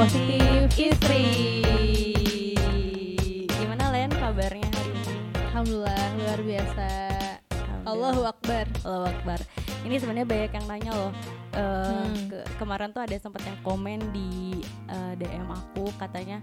[0.00, 1.24] Positif Istri.
[3.52, 5.04] Gimana Len kabarnya hari ini?
[5.52, 6.88] Alhamdulillah luar biasa.
[7.84, 8.64] Allahu Akbar.
[8.80, 9.44] Allahu Akbar.
[9.84, 11.12] Ini sebenarnya banyak yang nanya loh.
[11.52, 12.32] Eh, Hmm.
[12.32, 16.40] ke- kemarin tuh ada sempat yang komen di eh, DM aku katanya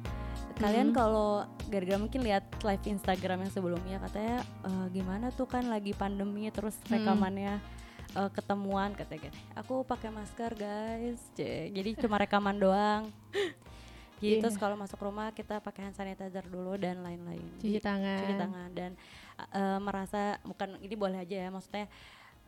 [0.56, 0.96] kalian Hmm.
[0.96, 1.30] kalau
[1.66, 4.38] gara-gara mungkin lihat live Instagram yang sebelumnya katanya
[4.70, 7.02] eh, gimana tuh kan lagi pandemi terus Hmm.
[8.18, 9.38] Eh, ketemuan katanya gitu.
[9.56, 11.22] Aku pakai masker guys.
[11.36, 13.04] Jadi cuma rekaman doang.
[14.18, 14.42] Jadi Iya.
[14.42, 17.46] terus kalau masuk rumah kita pakai hand sanitizer dulu dan lain-lain.
[17.56, 18.18] Cuci Jadi, tangan.
[18.20, 18.92] cuci tangan dan
[19.52, 21.86] uh, merasa bukan ini boleh aja ya maksudnya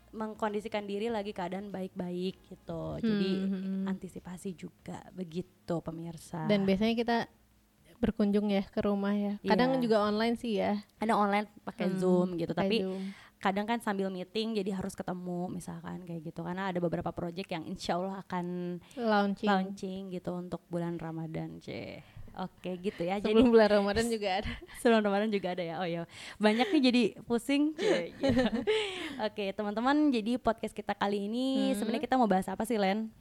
[0.09, 3.85] mengkondisikan diri lagi keadaan baik-baik gitu jadi Hmm, hmm, hmm.
[3.88, 7.17] antisipasi juga begitu pemirsa Dan biasanya kita
[7.95, 9.38] berkunjung ya ke rumah ya.
[9.43, 9.81] Kadang Iya.
[9.83, 10.81] juga online sih ya.
[10.97, 13.03] ada online pakai Hmm, zoom gitu tapi Zoom.
[13.39, 17.63] Kadang kan sambil meeting jadi harus ketemu misalkan kayak gitu karena ada beberapa project yang
[17.63, 18.45] insya Allah akan
[18.94, 19.47] launching.
[19.47, 24.52] launching gitu untuk bulan Ramadan c oke gitu ya jadi Sebelum bulan Ramadan juga ada.
[24.78, 25.75] sebelum Ramadan juga ada ya.
[25.75, 26.03] Oh ya,
[26.36, 27.75] banyak nih jadi pusing.
[27.75, 28.44] Cie, gitu.
[29.28, 31.75] Oke, teman-teman, jadi podcast kita kali ini Hmm.
[31.75, 33.11] sebenarnya kita mau bahas apa sih, Len?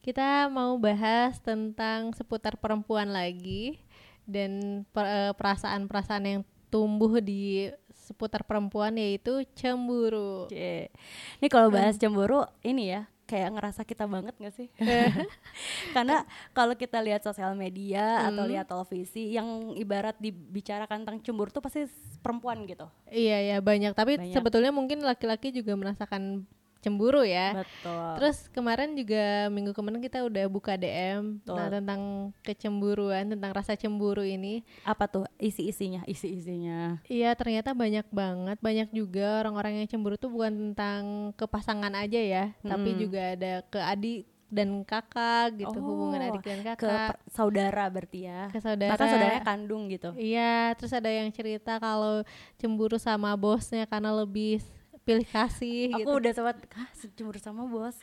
[0.00, 3.80] Kita mau bahas tentang seputar perempuan lagi
[4.24, 7.70] dan eh, perasaan-perasaan yang tumbuh di
[8.06, 10.46] seputar perempuan yaitu cemburu.
[10.46, 10.94] Cie.
[11.42, 14.70] Ini kalau bahas cemburu ini ya kayak ngerasa kita banget gak sih?
[15.94, 18.52] Karena kalau kita lihat sosial media atau Hmm.
[18.54, 21.90] lihat televisi yang ibarat dibicarakan tentang cemburu tuh pasti
[22.22, 22.86] perempuan gitu.
[23.08, 24.30] Iya ya banyak, tapi Banyak.
[24.30, 26.46] sebetulnya mungkin laki-laki juga merasakan
[26.78, 27.58] cemburu ya.
[27.58, 28.08] Betul.
[28.16, 31.56] Terus kemarin juga minggu kemarin kita udah buka DM Betul.
[31.56, 32.00] nah, tentang
[32.40, 34.62] kecemburuan, tentang rasa cemburu ini.
[34.82, 36.06] apa tuh isi-isinya?
[36.06, 37.02] Isi-isinya.
[37.04, 42.18] Iya ternyata banyak banget, banyak juga orang-orang yang cemburu tuh bukan tentang ke pasangan aja
[42.18, 43.00] ya, tapi Mm-mm.
[43.00, 47.90] juga ada ke adik dan kakak gitu, hubungan Oh, adik dan Ke kakak, per- saudara
[47.90, 48.46] berarti ya.
[48.46, 48.94] ke saudara.
[48.94, 50.14] Bahkan saudaranya kandung gitu.
[50.14, 52.22] Iya, terus ada yang cerita kalau
[52.54, 54.62] cemburu sama bosnya karena lebih
[55.06, 56.18] pilih kasih Aku gitu.
[56.18, 57.94] udah sempat ah, cemburu sama bos.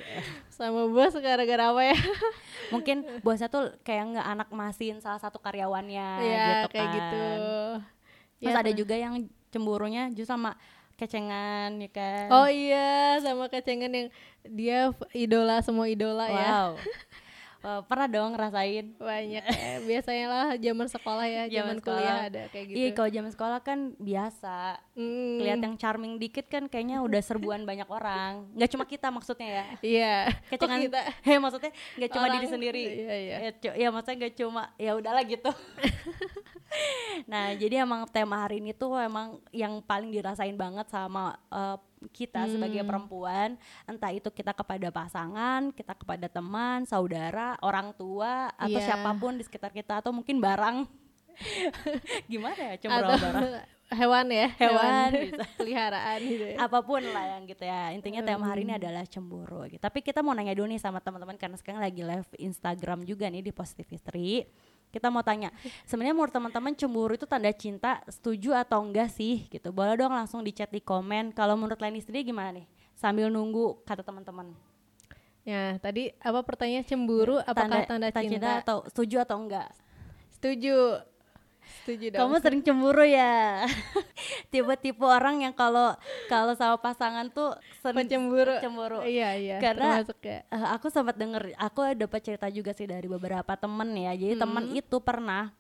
[0.48, 1.98] Sama bos gara-gara apa ya?
[2.74, 6.96] Mungkin bosnya tuh kayak nggak anak masin salah satu karyawannya Iya, gitu kayak kan.
[6.96, 7.26] gitu.
[8.40, 9.14] Terus Ya, ada juga yang
[9.52, 10.56] cemburunya justru sama
[10.96, 12.26] kecengan ya kan.
[12.32, 14.08] Oh iya, sama kecengan yang
[14.48, 14.80] dia
[15.12, 16.72] idola semua idola ya.
[17.64, 18.92] Wow, pernah dong ngerasain.
[18.94, 19.80] Banyak ya.
[19.82, 22.28] Biasanya lah zaman sekolah ya, Zaman zaman kuliah sekolah.
[22.28, 22.76] ada kayak gitu.
[22.76, 24.58] Iya, kalau zaman sekolah kan biasa.
[24.94, 28.52] Hmm, Lihat yang charming dikit kan kayaknya udah serbuan banyak orang.
[28.52, 29.66] Nggak cuma kita maksudnya ya.
[29.80, 30.16] Iya.
[30.50, 31.02] Kecengan Kok kita
[31.44, 32.84] maksudnya nggak cuma Orang- diri sendiri.
[32.84, 33.38] iya, iya.
[33.40, 35.52] Ya, cu- ya maksudnya nggak cuma ya udahlah gitu.
[37.32, 41.78] nah, jadi emang tema hari ini tuh emang yang paling dirasain banget sama eh,
[42.08, 42.90] kita sebagai Hmm.
[42.90, 43.50] perempuan,
[43.84, 48.88] entah itu kita kepada pasangan, kita kepada teman, saudara, orang tua atau Iya.
[48.90, 50.84] siapa pun di sekitar kita atau mungkin barang.
[52.28, 53.50] Gimana ya sama barang?
[53.94, 55.44] hewan ya, Hewan, bisa.
[55.54, 56.58] peliharaan gitu ya.
[56.58, 58.70] apa pun lah yang gitu ya intinya tema hari Hmm.
[58.70, 59.78] ini adalah cemburu gitu.
[59.78, 63.46] tapi kita mau nanya dulu nih sama teman-teman karena sekarang lagi live Instagram juga nih
[63.46, 64.50] di Positive History
[64.94, 65.50] kita mau tanya
[65.90, 69.74] sebenarnya menurut teman-teman cemburu itu tanda cinta setuju atau enggak sih gitu?
[69.74, 72.70] Boleh dong langsung di chat di komen kalau menurut Leni sendiri gimana nih?
[72.94, 74.54] Sambil nunggu kata teman-teman.
[75.44, 78.64] Ya, tadi apa pertanyaan cemburu apakah tanda, cinta?
[78.64, 79.74] atau setuju atau enggak?
[80.32, 81.04] Setuju.
[81.80, 82.20] Setuju dong.
[82.22, 83.66] kamu sering cemburu ya
[84.52, 85.96] tipe-tipe orang yang kalau
[86.26, 88.56] kalau sama pasangan tuh sering Pencemburu.
[88.60, 89.58] cemburu Iya, iya.
[89.58, 90.46] Karena- termasuk ya.
[90.46, 94.14] Eh, aku sempat denger, aku dapat cerita juga sih dari beberapa temen ya.
[94.14, 94.78] Jadi temen Hmm.
[94.78, 95.52] itu pernah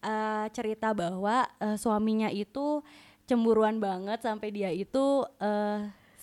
[0.00, 2.80] eh, cerita bahwa eh, suaminya itu
[3.24, 5.04] cemburuan banget sampai dia itu
[5.38, 5.78] eh,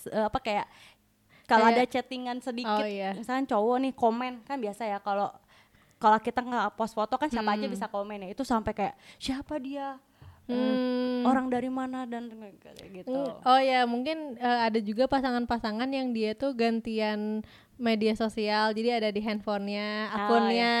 [0.08, 0.66] eh, apa kayak
[1.44, 3.16] kalau ada chattingan sedikit, Oh, iya.
[3.16, 5.32] misalnya cowok nih komen kan biasa ya kalau
[5.98, 7.74] kalau kita nggak post foto kan siapa aja Hmm.
[7.74, 8.28] bisa komen ya.
[8.30, 9.98] Itu sampai kayak siapa dia,
[10.48, 11.28] Eh, Hmm.
[11.28, 13.20] orang dari mana dan kayak gitu.
[13.44, 17.44] Oh ya, mungkin eh, ada juga pasangan-pasangan yang dia tuh gantian
[17.76, 18.72] media sosial.
[18.72, 20.76] Jadi ada di handphonenya, Oh, akunnya.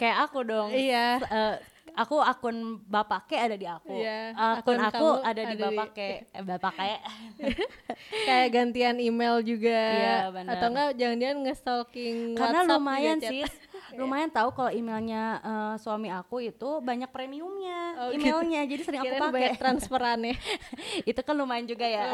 [0.00, 0.72] Kayak aku dong.
[0.72, 1.20] Iya.
[1.20, 1.54] Eh,
[1.92, 3.92] aku akun bapak ke ada di aku.
[3.92, 6.88] Iya, Akun, akun aku ada di ada bapak ke eh, bapak ke.
[8.26, 9.76] Kayak gantian email juga.
[9.92, 10.16] Iya.
[10.48, 13.44] Atau enggak jangan-jangan nge-stalking Karena WhatsApp lumayan sih.
[13.94, 18.24] Lumayan tahu kalau emailnya eh, suami aku itu banyak premiumnya Oh, gitu.
[18.24, 18.60] emailnya.
[18.64, 19.50] Jadi sering aku Kirain pakai.
[19.56, 20.34] transferannya.
[21.10, 22.04] itu kan lumayan juga ya.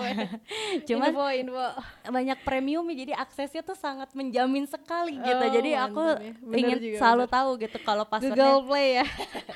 [0.88, 1.66] Cuman info, info.
[2.08, 5.38] banyak premiumnya jadi aksesnya tuh sangat menjamin sekali gitu.
[5.40, 6.16] Oh, Jadi aku ya.
[6.38, 7.34] Bener ingin juga, selalu bener.
[7.34, 9.06] tahu gitu kalau passwordnya Google Play ya.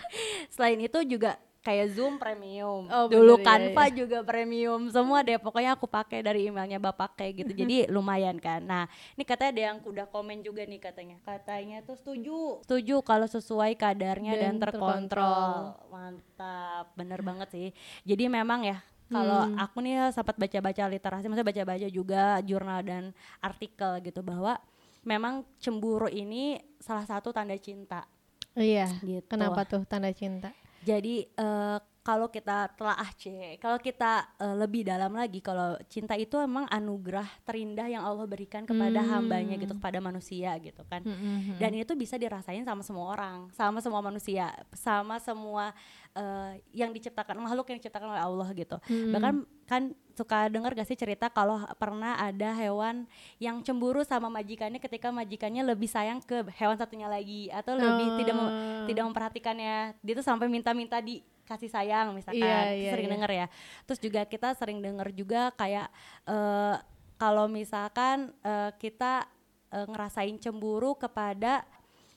[0.55, 1.31] Selain itu juga
[1.63, 2.91] kayak Zoom premium.
[2.91, 3.95] Oh, Dulu iya, Canva iya.
[3.95, 4.91] juga premium.
[4.91, 7.53] Semua deh pokoknya aku pakai dari emailnya Bapak kayak gitu.
[7.55, 8.61] Jadi lumayan kan.
[8.61, 11.17] Nah, ini katanya ada yang udah komen juga nih katanya.
[11.23, 12.61] Katanya tuh setuju.
[12.67, 15.79] Setuju kalau sesuai kadarnya dan, Dan terkontrol.
[15.89, 16.91] Mantap.
[16.99, 17.69] Bener banget sih.
[18.03, 19.61] Jadi memang ya kalau Hmm.
[19.61, 23.03] aku nih sempat baca-baca literasi, maksudnya baca-baca juga jurnal dan
[23.39, 24.57] artikel gitu bahwa
[25.05, 28.09] memang cemburu ini salah satu tanda cinta
[28.57, 28.89] Iya.
[29.05, 29.29] gitu.
[29.29, 30.51] Kenapa tuh tanda cinta?
[30.83, 36.35] Jadi eh, kalau kita telaah C, kalau kita eh, lebih dalam lagi, kalau cinta itu
[36.35, 39.11] emang anugerah terindah yang Allah berikan kepada Hmm.
[39.23, 41.07] hambanya gitu, kepada manusia gitu kan.
[41.07, 41.63] Mm-mm.
[41.63, 45.71] Dan itu bisa dirasain sama semua orang, sama semua manusia, sama semua
[46.13, 48.77] eh, yang diciptakan makhluk yang diciptakan oleh Allah gitu.
[48.89, 49.13] Mm-mm.
[49.17, 49.83] Bahkan kan
[50.13, 53.09] suka dengar gak sih cerita kalau pernah ada hewan
[53.41, 58.35] yang cemburu sama majikannya ketika majikannya lebih sayang ke hewan satunya lagi atau lebih tidak
[58.37, 58.85] mem- Oh.
[58.85, 59.97] tidak memperhatikannya.
[60.05, 62.45] Dia tuh sampai minta-minta dikasih sayang misalkan.
[62.45, 63.15] Itu iya, sering iya.
[63.17, 63.47] denger ya.
[63.89, 65.89] Terus juga kita sering denger juga kayak
[66.29, 66.77] eh,
[67.17, 69.25] kalau misalkan eh, kita
[69.73, 71.65] eh, ngerasain cemburu kepada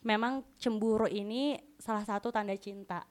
[0.03, 3.01] memang cemburu ini salah satu tanda cinta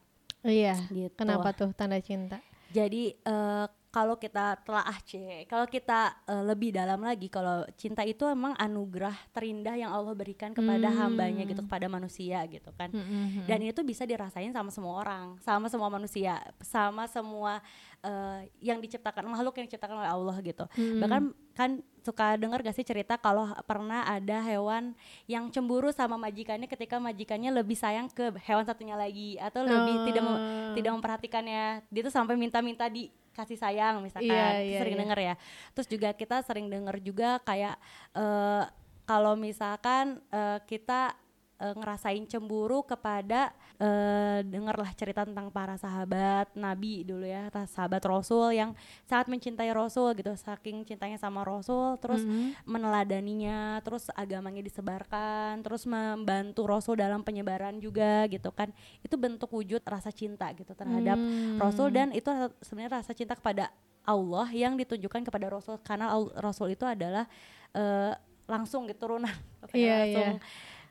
[0.44, 0.76] Iya.
[0.93, 1.17] gitu.
[1.17, 2.38] Kenapa tuh tanda cinta?
[2.70, 5.14] Jadi eh, kalau kita telaah C,
[5.46, 10.50] kalau kita eh, lebih dalam lagi, kalau cinta itu emang anugerah terindah yang Allah berikan
[10.50, 10.99] kepada Hmm.
[11.06, 12.91] hambanya gitu, kepada manusia gitu kan.
[12.91, 13.46] Mm-mm.
[13.46, 17.62] Dan itu bisa dirasain sama semua orang, sama semua manusia, sama semua
[18.00, 20.67] eh, yang diciptakan makhluk yang diciptakan oleh Allah gitu.
[20.75, 20.99] Mm-mm.
[20.99, 21.23] Bahkan
[21.55, 21.70] kan
[22.02, 24.93] suka dengar gak sih cerita kalau pernah ada hewan
[25.25, 30.20] yang cemburu sama majikannya ketika majikannya lebih sayang ke hewan satunya lagi atau lebih tidak
[30.20, 30.75] mem- Oh.
[30.75, 31.64] tidak memperhatikannya.
[31.88, 32.91] Dia tuh sampai minta-minta
[33.35, 34.31] dikasih sayang misalkan.
[34.31, 34.39] Itu
[34.71, 35.03] iya, sering iya.
[35.03, 35.35] denger ya.
[35.75, 37.75] Terus juga kita sering denger juga kayak
[38.15, 38.65] eh,
[39.03, 41.19] kalau misalkan eh, kita
[41.59, 48.55] eh, ngerasain cemburu kepada eh, dengarlah cerita tentang para sahabat Nabi dulu ya, sahabat Rasul
[48.55, 48.75] yang
[49.05, 52.55] sangat mencintai Rasul gitu, saking cintanya sama Rasul, terus Mm-mm.
[52.65, 58.71] meneladaninya, terus agamanya disebarkan, terus membantu Rasul dalam penyebaran juga gitu kan.
[59.03, 61.56] Itu bentuk wujud rasa cinta gitu terhadap Hmm.
[61.56, 62.27] Rasul dan itu
[62.61, 63.71] sebenarnya rasa cinta kepada
[64.05, 67.25] Allah yang ditunjukkan kepada Rasul karena Rasul itu adalah
[67.73, 68.12] eh,
[68.45, 69.33] langsung gitu turunan
[69.73, 70.43] Iya, langsung iya.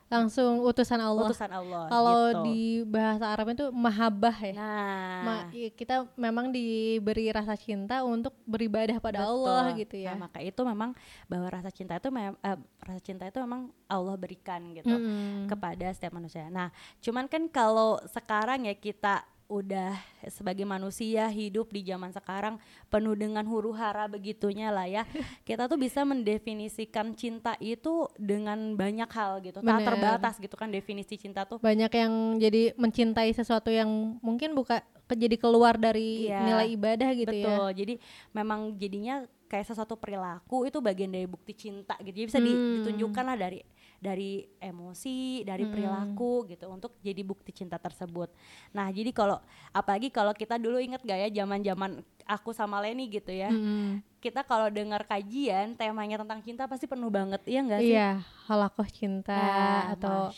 [0.08, 1.26] Langsung utusan Allah.
[1.26, 2.44] utusan Allah Kalau gitu.
[2.46, 4.54] di bahasa Arabnya tuh mahabbah ya.
[4.54, 9.48] nah Ma- kita memang diberi rasa cinta untuk beribadah pada betul.
[9.48, 10.14] Allah gitu ya.
[10.14, 10.94] Nah, maka itu memang
[11.26, 15.48] bahwa rasa cinta itu mem- eh, rasa cinta itu memang Allah berikan gitu Mm-mm.
[15.48, 16.46] kepada setiap manusia.
[16.48, 16.70] Nah,
[17.00, 19.94] cuman kan kalau sekarang ya kita udah
[20.28, 22.56] sebagai manusia hidup di zaman sekarang
[22.88, 25.04] penuh dengan huru hara begitunya lah ya.
[25.44, 29.60] Kita tuh bisa mendefinisikan cinta itu dengan banyak hal gitu.
[29.60, 31.58] Tak terbatas gitu kan definisi cinta tuh.
[31.58, 33.88] Banyak yang jadi mencintai sesuatu yang
[34.20, 36.40] mungkin buka ke- jadi keluar dari Iya.
[36.42, 37.46] nilai ibadah gitu ya.
[37.46, 37.68] Betul.
[37.76, 37.94] Jadi
[38.32, 39.16] memang jadinya
[39.46, 42.16] kayak sesuatu perilaku itu bagian dari bukti cinta gitu.
[42.16, 42.48] Jadi bisa Hmm.
[42.82, 43.60] ditunjukkan lah dari
[44.04, 45.72] dari emosi, dari Hmm.
[45.72, 48.28] perilaku gitu untuk jadi bukti cinta tersebut.
[48.76, 49.40] Nah, jadi kalau
[49.72, 53.48] apalagi kalau kita dulu inget gak ya zaman-zaman aku sama Leni gitu ya.
[53.48, 54.04] Mm-mm.
[54.20, 57.96] Kita kalau dengar kajian temanya tentang cinta pasti penuh banget, iya enggak sih?
[57.96, 58.10] Iya,
[58.48, 60.32] halakoh cinta Ah, atau.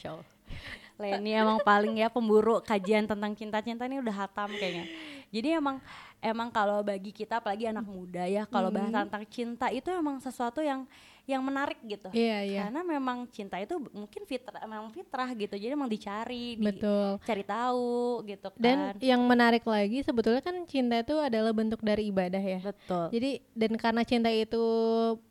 [0.95, 4.88] Leni emang paling ya pemburu kajian tentang cinta-cinta ini udah hatam kayaknya.
[5.27, 5.83] Jadi emang
[6.23, 9.03] emang kalau bagi kita apalagi anak muda ya kalau bahas Hmm.
[9.03, 10.88] tentang cinta itu emang sesuatu yang
[11.25, 12.13] yang menarik gitu.
[12.13, 12.62] iya iya.
[12.70, 15.58] Karena memang cinta itu mungkin fitrah memang fitrah gitu.
[15.58, 17.17] Jadi emang dicari, Betul.
[17.17, 18.62] dicari tahu gitu kan.
[18.62, 22.62] Dan yang menarik lagi sebetulnya kan cinta itu adalah bentuk dari ibadah ya.
[22.62, 23.10] betul.
[23.10, 24.63] Jadi dan karena cinta itu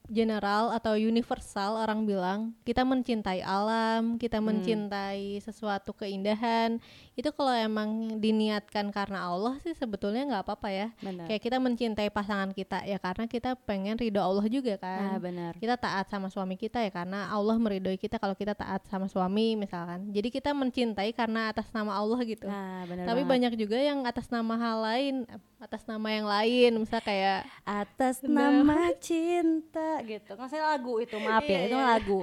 [0.06, 4.52] general atau universal orang bilang kita mencintai alam, kita Hmm.
[4.52, 6.76] mencintai sesuatu keindahan
[7.14, 10.88] itu kalau emang diniatkan karena Allah sih sebetulnya nggak apa-apa ya.
[10.98, 11.24] Benar.
[11.24, 14.82] Kayak kita mencintai pasangan kita ya karena kita pengen ridho Allah juga Nah,
[15.16, 15.22] kan.
[15.22, 15.52] benar.
[15.56, 19.54] Kita taat sama suami kita ya karena Allah meridhoi kita kalau kita taat sama suami
[19.54, 20.10] misalkan.
[20.10, 22.44] Jadi kita mencintai karena atas nama Allah gitu.
[22.44, 23.06] Nah, benar.
[23.06, 23.32] Tapi banget.
[23.32, 25.14] banyak juga yang atas nama hal lain,
[25.58, 28.52] atas nama yang lain, misal kayak atas Bener.
[28.52, 30.30] nama cinta gitu.
[30.34, 31.86] Maksudnya lagu itu maaf ya, Iya, itu iya.
[31.94, 32.20] lagu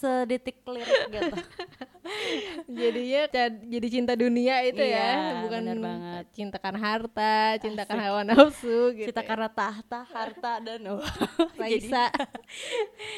[0.00, 1.34] sedetik lirik gitu.
[2.66, 3.22] jadinya
[3.64, 5.12] jadi cinta dunia itu Iya, ya,
[5.44, 6.24] bukan bener banget.
[6.32, 9.08] cinta karena harta, cinta karena hawa nafsu gitu.
[9.08, 9.28] Cinta ya.
[9.28, 11.00] karena tahta, harta dan oh.
[11.56, 12.12] Raisa.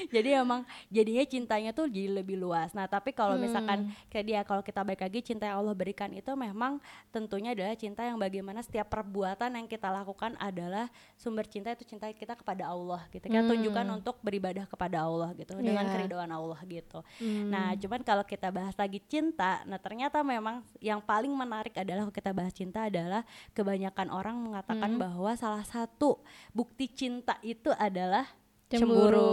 [0.08, 2.72] jadi emang jadinya cintanya tuh jadi lebih luas.
[2.72, 3.42] Nah, tapi kalau Hmm.
[3.42, 6.78] misalkan kayak dia kalau kita baik lagi cinta yang Allah berikan itu memang
[7.10, 12.06] tentunya adalah cinta yang bagaimana setiap perbuatan yang kita lakukan adalah sumber cinta itu cinta
[12.08, 13.26] kita kepada Allah gitu.
[13.26, 13.50] Kita Hmm.
[13.50, 15.92] tunjukkan untuk beribadah kepada Allah gitu dengan Iya.
[15.92, 16.98] keridhaan Allah gitu.
[17.18, 17.50] Hmm.
[17.50, 22.30] Nah, cuman kalau kita bahas lagi cinta, nah ternyata memang yang paling menarik adalah kita
[22.30, 25.02] bahas cinta adalah kebanyakan orang mengatakan Hmm.
[25.02, 26.20] bahwa salah satu
[26.52, 28.28] bukti cinta itu adalah
[28.66, 28.92] Cemburu.
[28.92, 29.30] cemburu.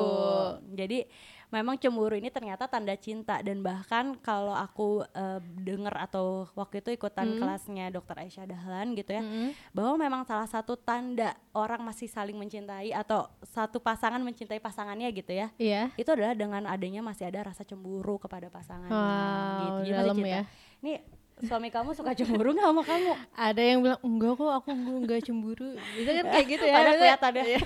[0.78, 1.00] Jadi
[1.54, 6.90] memang cemburu ini ternyata tanda cinta dan bahkan kalau aku eh, dengar atau waktu itu
[6.92, 7.40] ikutan Hmm.
[7.40, 9.54] kelasnya Dokter Aisyah Dahlan gitu ya, Mm-mm.
[9.70, 15.30] bahwa memang salah satu tanda orang masih saling mencintai atau satu pasangan mencintai pasangannya gitu
[15.32, 15.94] ya Iya.
[15.94, 19.94] itu adalah dengan adanya masih ada rasa cemburu kepada pasangannya Wow, gitu.
[19.94, 20.42] Dalam ya.
[20.82, 20.98] Nih
[21.40, 23.12] suami kamu suka cemburu nggak sama kamu?
[23.32, 25.70] Ada yang bilang enggak kok aku enggak, enggak cemburu.
[25.94, 26.74] Bisa kan kayak gitu ya.
[26.74, 27.44] Padahal Maksudnya- kelihatan ya.
[27.46, 27.62] Iya.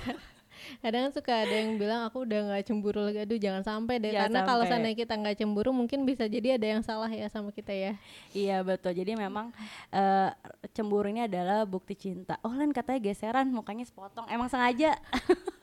[0.80, 3.24] Kadang suka ada yang bilang aku udah nggak cemburu lagi.
[3.26, 4.14] Aduh jangan sampai deh.
[4.14, 7.50] Jangan Karena kalau seandainya kita nggak cemburu mungkin bisa jadi ada yang salah ya sama
[7.50, 7.92] kita ya.
[8.32, 8.94] Iya betul.
[8.94, 9.50] Jadi memang
[9.90, 10.30] eh,
[10.72, 12.38] cemburu ini adalah bukti cinta.
[12.46, 14.30] Oh Len katanya geseran mukanya sepotong.
[14.30, 14.94] Emang sengaja.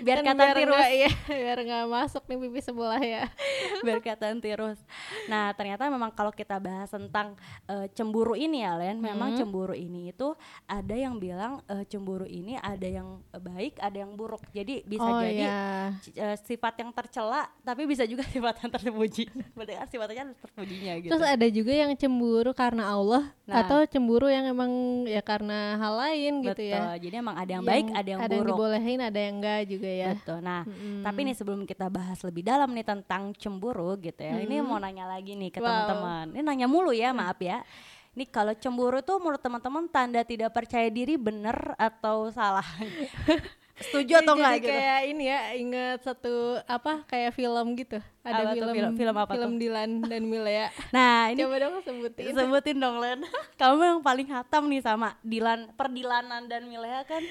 [0.00, 0.86] biar Kan kata tirus.
[0.88, 3.24] iya, biar nggak masuk nih pipi sebelah ya.
[3.84, 4.78] biar kelihatan tirus.
[5.26, 7.34] Nah ternyata memang kalau kita bahas tentang
[7.64, 9.38] eh, cemburu ini ya Len, memang Hmm.
[9.38, 10.32] cemburu ini itu
[10.64, 14.40] ada yang bilang eh, cemburu ini ada yang baik, ada yang buruk.
[14.50, 15.60] Jadi bisa oh jadi iya.
[15.98, 19.24] c- eh, sifat yang tercela, tapi bisa juga sifat yang terpuji.
[19.52, 21.10] Berarti kan sifatnya terpujinya gitu.
[21.10, 23.64] Terus ada juga yang cemburu karena Allah Nah.
[23.64, 24.68] atau cemburu yang emang
[25.04, 26.68] ya karena hal lain gitu Betul.
[26.68, 26.92] ya.
[26.94, 28.52] Jadi emang ada yang, baik, ada yang ada yang buruk.
[28.54, 30.12] dibolehin, ada yang enggak juga ya.
[30.12, 30.38] Betul.
[30.40, 31.02] Nah, Mm-mm.
[31.02, 34.38] tapi nih sebelum kita bahas lebih dalam nih tentang cemburu gitu ya.
[34.38, 34.66] Ini Mm.
[34.66, 35.66] mau nanya lagi nih ke Wow.
[35.66, 36.26] teman-teman.
[36.34, 37.64] Ini nanya mulu ya, maaf ya.
[38.12, 42.66] Ini kalau cemburu tuh menurut teman-teman tanda tidak percaya diri bener atau salah?
[43.80, 44.70] Setuju atau enggak gitu?
[44.70, 49.32] kayak ini ya inget satu apa kayak film gitu ada Apa film film- film apa
[49.32, 49.58] film tuh?
[49.60, 50.66] Dilan dan Milea
[50.96, 53.22] Nah, ini coba dong sebutin sebutin dong Len.
[53.60, 57.22] Kamu yang paling hatam nih sama Dilan, perdilanan dan Milea kan.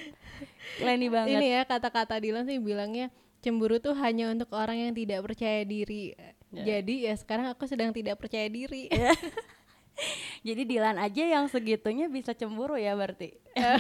[0.80, 1.36] Leni banget.
[1.36, 6.16] ini ya kata-kata Dilan sih bilangnya cemburu tuh hanya untuk orang yang tidak percaya diri
[6.48, 6.80] Ya.
[6.80, 8.88] jadi ya sekarang aku sedang tidak percaya diri
[10.40, 13.34] Jadi Dilan aja yang segitunya bisa cemburu ya berarti.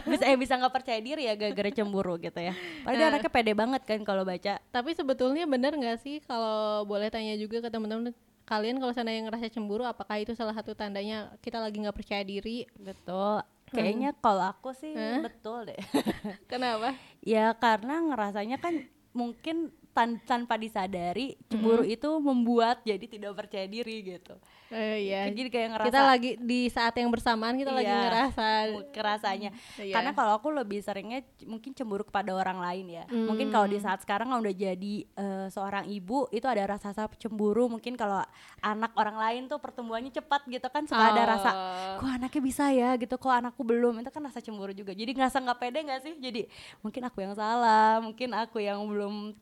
[0.03, 2.51] bisa eh bisa nggak percaya diri ya gara-gara cemburu gitu ya.
[2.81, 3.11] Padahal Nah.
[3.15, 4.57] anaknya pede banget kan kalau baca.
[4.67, 8.11] tapi sebetulnya benar nggak sih kalau boleh tanya juga ke teman-teman
[8.43, 12.65] kalian kalau seandainya ngerasa cemburu apakah itu salah satu tandanya kita lagi nggak percaya diri
[12.75, 13.43] Betul.
[13.67, 15.19] Kayaknya kalau aku sih Hah?
[15.21, 15.75] betul deh.
[16.51, 18.79] kenapa ya karena ngerasanya kan
[19.11, 24.39] mungkin tan- tanpa disadari cemburu itu membuat jadi tidak percaya diri gitu.
[24.67, 28.01] Eh, iya Jadi kayak ngerasa kita lagi di saat yang bersamaan kita lagi Iya.
[28.03, 28.47] ngerasa
[28.89, 29.49] kerasanya.
[29.77, 29.93] Iya.
[29.93, 33.03] Karena kalau aku lebih seringnya mungkin cemburu kepada orang lain ya.
[33.07, 37.67] Mungkin kalau di saat sekarang udah jadi eh, seorang ibu itu ada rasa rasa cemburu.
[37.67, 38.19] Mungkin kalau
[38.59, 41.97] anak orang lain tuh pertumbuhannya cepat gitu kan suka ada rasa Oh.
[41.99, 45.39] kok anaknya bisa ya gitu kok anakku belum itu kan rasa cemburu juga jadi ngerasa
[45.39, 46.41] nggak pede nggak sih jadi
[46.79, 49.33] mungkin aku yang salah mungkin aku yang belum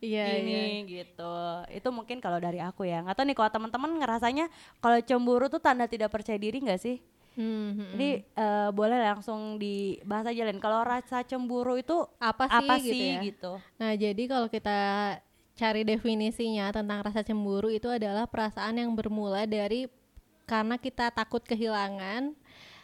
[0.00, 1.34] iya iya ini gitu
[1.68, 4.46] itu mungkin kalau dari aku ya nggak tahu nih kalau teman-teman ngerasanya
[4.78, 7.02] kalau cemburu tuh tanda tidak percaya diri nggak sih?
[7.38, 10.58] Hmm, hmm, jadi eh, boleh langsung dibahas aja Len.
[10.58, 13.20] Kalau rasa cemburu itu apa sih apa gitu sih ya?
[13.22, 13.52] gitu?
[13.78, 14.78] Nah jadi kalau kita
[15.54, 19.86] cari definisinya tentang rasa cemburu itu adalah perasaan yang bermula dari
[20.48, 22.34] karena kita takut kehilangan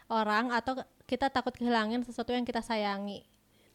[0.07, 0.79] orang atau
[1.11, 3.27] kita takut kehilangan sesuatu yang kita sayangi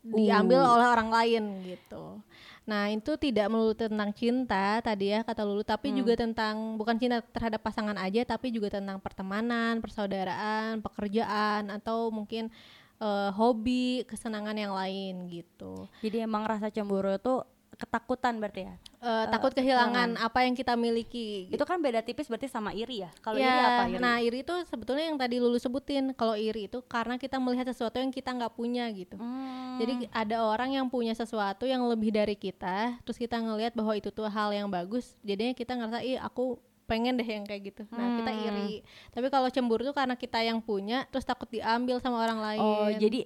[0.02, 2.18] diambil oleh orang lain gitu.
[2.66, 7.20] Nah itu tidak melulu tentang cinta tadi ya kata Lulu, tapi juga tentang bukan cinta
[7.20, 12.54] terhadap pasangan aja, tapi juga tentang pertemanan, persaudaraan, pekerjaan atau mungkin
[13.02, 15.90] eh, hobi, kesenangan yang lain gitu.
[16.06, 21.50] jadi emang rasa cemburu tuh ketakutan berarti ya Eh, takut kehilangan apa yang kita miliki.
[21.50, 24.40] itu kan beda tipis berarti sama iri ya kalau Ya, iri apa iri Nah iri
[24.42, 26.14] itu sebetulnya yang tadi Lulu sebutin.
[26.14, 29.18] Kalau iri itu karena kita melihat sesuatu yang kita nggak punya gitu.
[29.18, 33.94] Hmm, Jadi ada orang yang punya sesuatu yang lebih dari kita, terus kita ngelihat bahwa
[33.94, 37.82] itu tuh hal yang bagus, jadinya kita ngerasa ih aku pengen deh yang kayak gitu.
[37.90, 38.46] Nah kita Hmm.
[38.46, 38.74] iri.
[39.10, 42.62] Tapi kalau cemburu tuh karena kita yang punya, terus takut diambil sama orang lain.
[42.62, 43.26] oh jadi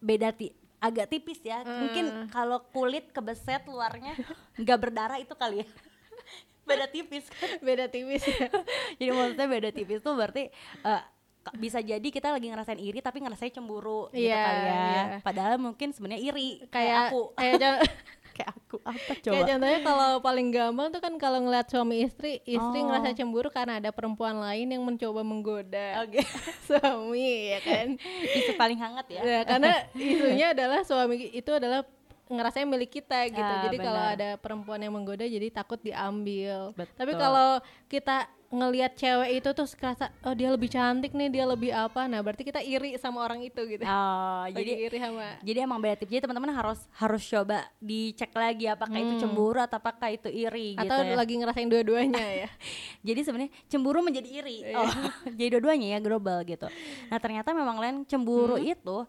[0.00, 0.50] beda ti
[0.82, 1.78] agak tipis ya Hmm.
[1.80, 4.18] mungkin kalau kulit kebeset luarnya
[4.56, 5.66] nggak berdarah itu kali ya
[6.68, 8.22] beda tipis kan beda tipis.
[8.98, 11.02] jadi maksudnya beda tipis tuh berarti eh,
[11.40, 15.02] ka- bisa jadi kita lagi ngerasain iri tapi ngerasain cemburu gitu Iya, kali ya iya.
[15.20, 17.58] padahal mungkin sebenarnya iri kayak kayak aku kayak
[18.42, 22.42] kayak aku apa kayak coba contohnya kalau paling gampang tuh kan kalau ngeliat suami istri,
[22.42, 22.86] istri Oh.
[22.90, 26.18] ngerasa cemburu karena ada perempuan lain yang mencoba menggoda oke
[26.68, 27.86] suami ya kan.
[28.34, 31.86] itu paling hangat ya Ya, karena isunya adalah suami itu adalah
[32.32, 33.44] ngerasanya milik kita gitu.
[33.44, 36.72] Ah, jadi kalau ada perempuan yang menggoda jadi takut diambil.
[36.72, 36.96] Betul.
[36.96, 37.60] Tapi kalau
[37.92, 42.20] kita ngelihat cewek itu tuh kerasa oh dia lebih cantik nih dia lebih apa nah
[42.20, 45.96] berarti kita iri sama orang itu gitu Oh, Lagi jadi iri sama jadi emang beda
[45.96, 46.10] tips.
[46.12, 51.00] Jadi teman-teman harus harus coba dicek lagi apakah itu cemburu atau apakah itu iri atau
[51.00, 51.16] gitu ya.
[51.16, 52.48] lagi ngerasain dua-duanya ya
[53.08, 54.62] Jadi sebenarnya cemburu menjadi iri.
[54.76, 54.86] Oh,
[55.38, 56.68] jadi dua-duanya ya global gitu.
[57.10, 59.08] Nah, ternyata memang lain cemburu itu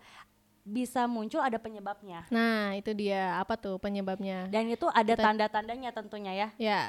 [0.64, 2.24] bisa muncul ada penyebabnya.
[2.32, 6.48] nah itu dia apa tuh penyebabnya Dan itu ada tanda-tandanya tentunya ya.
[6.56, 6.80] ya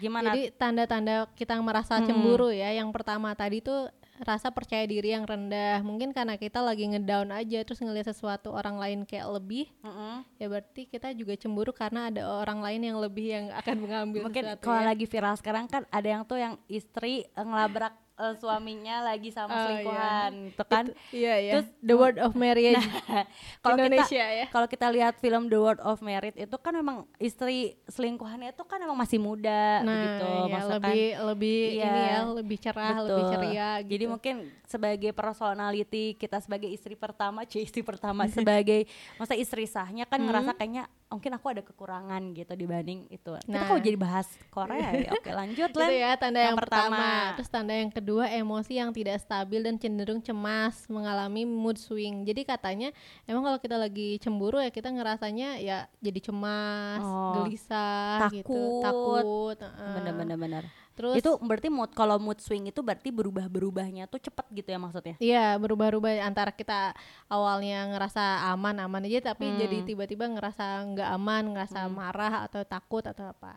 [0.00, 0.32] Gimana?
[0.32, 5.80] jadi tanda-tanda kita merasa cemburu ya yang pertama tadi tuh rasa percaya diri yang rendah
[5.80, 10.24] mungkin karena kita lagi ngedown aja terus ngelihat sesuatu orang lain kayak lebih Mm-mm.
[10.36, 14.44] ya berarti kita juga cemburu karena ada orang lain yang lebih yang akan mengambil Mungkin
[14.60, 14.92] kalau ya.
[14.92, 19.48] lagi viral sekarang kan ada yang tuh yang istri eh, ngelabrak eh, suaminya lagi sama
[19.48, 19.64] Oh, iya.
[19.64, 20.84] selingkuhan, itu kan.
[21.10, 22.76] iya ya Terus- the word of marriage
[23.62, 26.96] kalau kita Indonesia ya kalau kita lihat film The World of Merit itu kan memang
[27.16, 30.92] istri selingkuhannya itu kan emang masih muda nah ya, maksudnya kan.
[30.92, 31.84] lebih lebih Iya.
[31.86, 33.32] ini ya lebih cerah lebih Betul.
[33.32, 33.90] ceria gitu.
[33.90, 34.34] Jadi mungkin
[34.64, 38.84] sebagai personality kita sebagai istri pertama, istri pertama sebagai
[39.16, 43.34] masa istri sahnya kan ngerasa kayaknya "Oh, mungkin aku ada kekurangan gitu dibanding itu.
[43.34, 43.66] Kita Nah.
[43.66, 45.10] kalau jadi bahas Korea ya.
[45.10, 45.90] Oke, lanjut itu Len.
[45.98, 46.86] ya tanda yang, Yang pertama.
[46.88, 47.34] pertama.
[47.34, 52.22] Terus tanda yang kedua emosi yang tidak stabil dan cenderung cemas, mengalami mood swing.
[52.22, 52.88] Jadi katanya
[53.24, 58.80] emang kalau kita lagi cemburu ya kita ngerasanya ya jadi cemas, Oh, gelisah gitu, takut.
[58.80, 59.56] takut.
[59.60, 59.92] heeh.
[59.96, 60.64] Bener-bener bener.
[61.00, 65.16] Terus itu berarti mood kalau mood swing itu berarti berubah-berubahnya tuh cepet gitu ya maksudnya.
[65.16, 66.92] Iya berubah-ubah antara kita
[67.26, 69.56] awalnya ngerasa aman-aman aja tapi Hmm.
[69.56, 73.56] jadi tiba-tiba ngerasa nggak aman, ngerasa marah atau takut atau apa.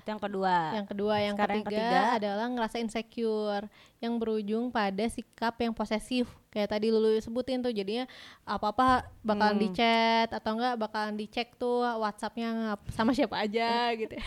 [0.00, 0.56] Itu yang kedua.
[0.74, 2.02] Yang kedua, yang Sekarang yang ketiga, ketiga.
[2.16, 3.64] adalah ngerasa insecure
[4.00, 6.24] yang berujung pada sikap yang posesif.
[6.50, 8.10] Kayak tadi Lulu sebutin tuh jadinya
[8.42, 9.62] apa-apa bakalan Hmm.
[9.62, 14.18] di chat atau enggak bakalan dicek tuh WhatsAppnya sama siapa aja gitu.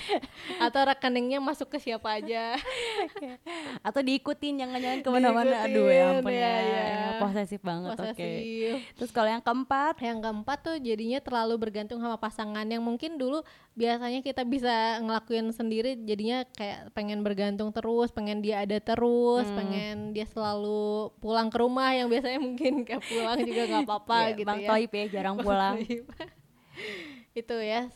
[0.58, 2.56] atau rekeningnya masuk ke siapa aja.
[3.88, 5.68] Atau diikutin jangan-jangan ke mana-mana.
[5.68, 6.54] Aduh ya ampun ya, ya.
[6.64, 6.84] ya.
[6.84, 7.92] Ya, Posesif banget.
[7.94, 8.00] Oke.
[8.00, 8.74] Posesif.
[8.96, 13.44] Terus kalau yang keempat Yang keempat tuh jadinya terlalu bergantung sama pasangan yang mungkin dulu
[13.74, 19.58] biasanya kita bisa ngelakuin sendiri jadinya kayak pengen bergantung terus, pengen dia ada terus, Hmm.
[19.58, 24.30] pengen dia selalu pulang ke rumah yang biasanya mungkin kayak pulang juga nggak apa-apa Ya,
[24.36, 24.70] gitu Bang ya.
[24.70, 25.76] Toib ya jarang pulang.
[27.34, 27.90] itu ya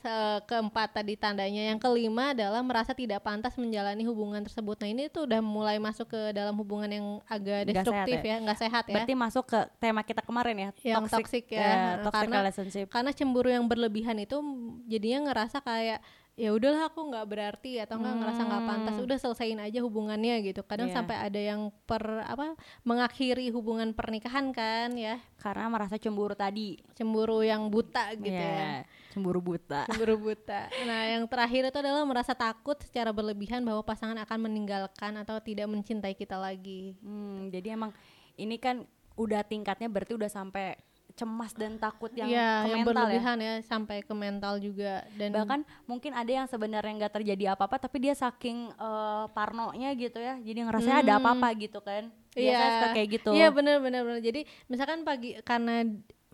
[0.43, 5.29] keempat tadi tandanya yang kelima adalah merasa tidak pantas menjalani hubungan tersebut nah ini tuh
[5.29, 8.33] udah mulai masuk ke dalam hubungan yang agak destruktif ya?
[8.33, 11.61] ya nggak sehat ya Berarti masuk ke tema kita kemarin ya, Yang toxic ya, eh,
[11.61, 12.85] heeh, toxic karena- relationship.
[12.89, 14.41] karena cemburu yang berlebihan itu
[14.85, 16.01] jadinya ngerasa kayak
[16.37, 20.61] ya udahlah aku nggak berarti atau nggak ngerasa nggak pantas udah selesaiin aja hubungannya gitu
[20.61, 20.93] kadang Hmm.
[20.93, 20.97] Iya.
[21.01, 26.77] sampai ada yang per apa mengakhiri hubungan pernikahan kan ya Karena merasa cemburu tadi.
[26.93, 29.85] cemburu yang buta gitu Ya, ya cemburu buta.
[29.87, 35.17] cemburu buta nah yang terakhir itu adalah merasa takut secara berlebihan bahwa pasangan akan meninggalkan
[35.17, 37.97] atau tidak mencintai kita lagi Hmm, jadi emang
[38.35, 40.77] ini kan udah tingkatnya berarti udah sampai
[41.17, 42.85] cemas dan takut yang Iya, ke yang mental ya.
[43.09, 43.53] berlebihan ya.
[43.65, 48.13] sampai ke mental juga dan Bahkan mungkin ada yang sebenarnya nggak terjadi apa-apa tapi dia
[48.13, 50.37] saking eh, parnonya gitu ya.
[50.37, 52.13] Jadi ngerasa ada apa-apa gitu kan.
[52.37, 53.29] Biasanya suka kayak gitu.
[53.33, 53.39] Hmm.
[53.41, 54.21] Iya benar benar benar.
[54.21, 55.81] Jadi misalkan pagi karena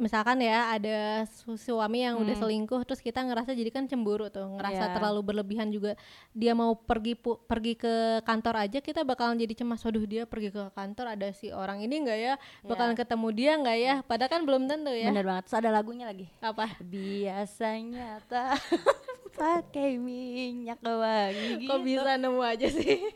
[0.03, 4.43] misalkan ya ada su- suami yang udah selingkuh terus kita ngerasa jadi kan cemburu tuh
[4.43, 4.59] Hmm.
[4.59, 4.93] ngerasa Iya.
[4.93, 5.95] terlalu berlebihan juga
[6.31, 10.49] dia mau pergi pu- pergi ke kantor aja kita bakalan jadi cemas waduh dia pergi
[10.49, 14.41] ke kantor ada si orang ini enggak ya bakalan ketemu dia enggak ya padahal kan
[14.43, 15.43] belum tentu ya Bener banget.
[15.45, 16.27] Terus ada lagunya lagi.
[16.39, 18.59] apa Biasanya tak
[19.33, 21.63] pakai minyak wangi.
[21.63, 22.99] kok bisa nemu aja sih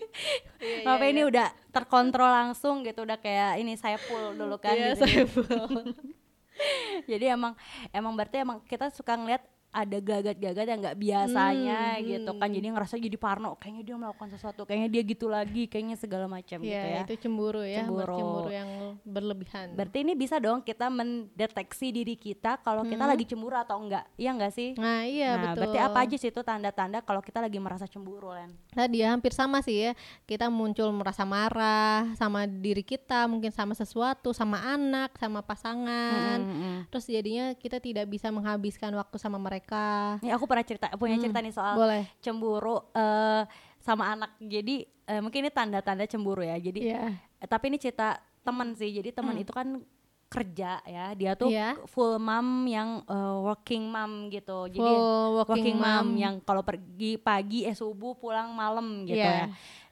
[0.57, 1.29] Iya, Tapi iya, ini iya.
[1.29, 4.73] udah terkontrol langsung gitu, udah kayak ini saya full dulu kan.
[4.73, 5.13] Iya, di sini.
[5.21, 5.45] Saiful.
[7.11, 7.53] Jadi emang
[7.93, 9.43] emang berarti emang kita suka ngeliat
[9.77, 12.49] ada gagat-gagat yang nggak biasanya Hmm, gitu kan.
[12.49, 16.57] Jadi ngerasa jadi parno, kayaknya dia melakukan sesuatu, kayaknya dia gitu lagi, kayaknya segala macam
[16.57, 17.01] gitu Iya, ya.
[17.05, 18.17] itu cemburu ya Cemburu.
[18.17, 18.69] cemburu yang
[19.03, 24.09] berlebihan Berarti ini bisa dong kita mendeteksi diri kita kalau kita lagi cemburu atau enggak.
[24.15, 24.73] Iya enggak sih?
[24.73, 25.05] nah Hmm.
[25.07, 28.49] iya nah, betul berarti apa aja sih itu tanda-tanda kalau kita lagi merasa cemburu, Len?
[28.71, 29.91] Tadi ya hampir sama sih ya.
[30.23, 36.39] Kita muncul merasa marah sama diri kita, mungkin sama sesuatu, sama anak, sama pasangan.
[36.39, 36.75] Mm-mm.
[36.87, 39.66] Terus jadinya kita tidak bisa menghabiskan waktu sama mereka.
[40.17, 42.03] Ini aku pernah cerita punya cerita nih soal Boleh.
[42.17, 43.43] cemburu eh,
[43.79, 44.35] sama anak.
[44.37, 46.55] Jadi eh, mungkin ini tanda-tanda cemburu ya.
[46.55, 47.11] Jadi Iya.
[47.13, 48.91] eh, tapi ini cerita teman sih.
[48.91, 49.83] Jadi teman itu kan
[50.27, 51.11] kerja ya.
[51.13, 51.79] Dia tuh Iya.
[51.85, 54.67] full mom yang eh, working mom gitu.
[54.67, 55.07] Jadi Full
[55.41, 56.07] working mom mom.
[56.15, 59.45] yang kalau pergi pagi eh subuh pulang malam gitu Iya.
[59.45, 59.47] ya.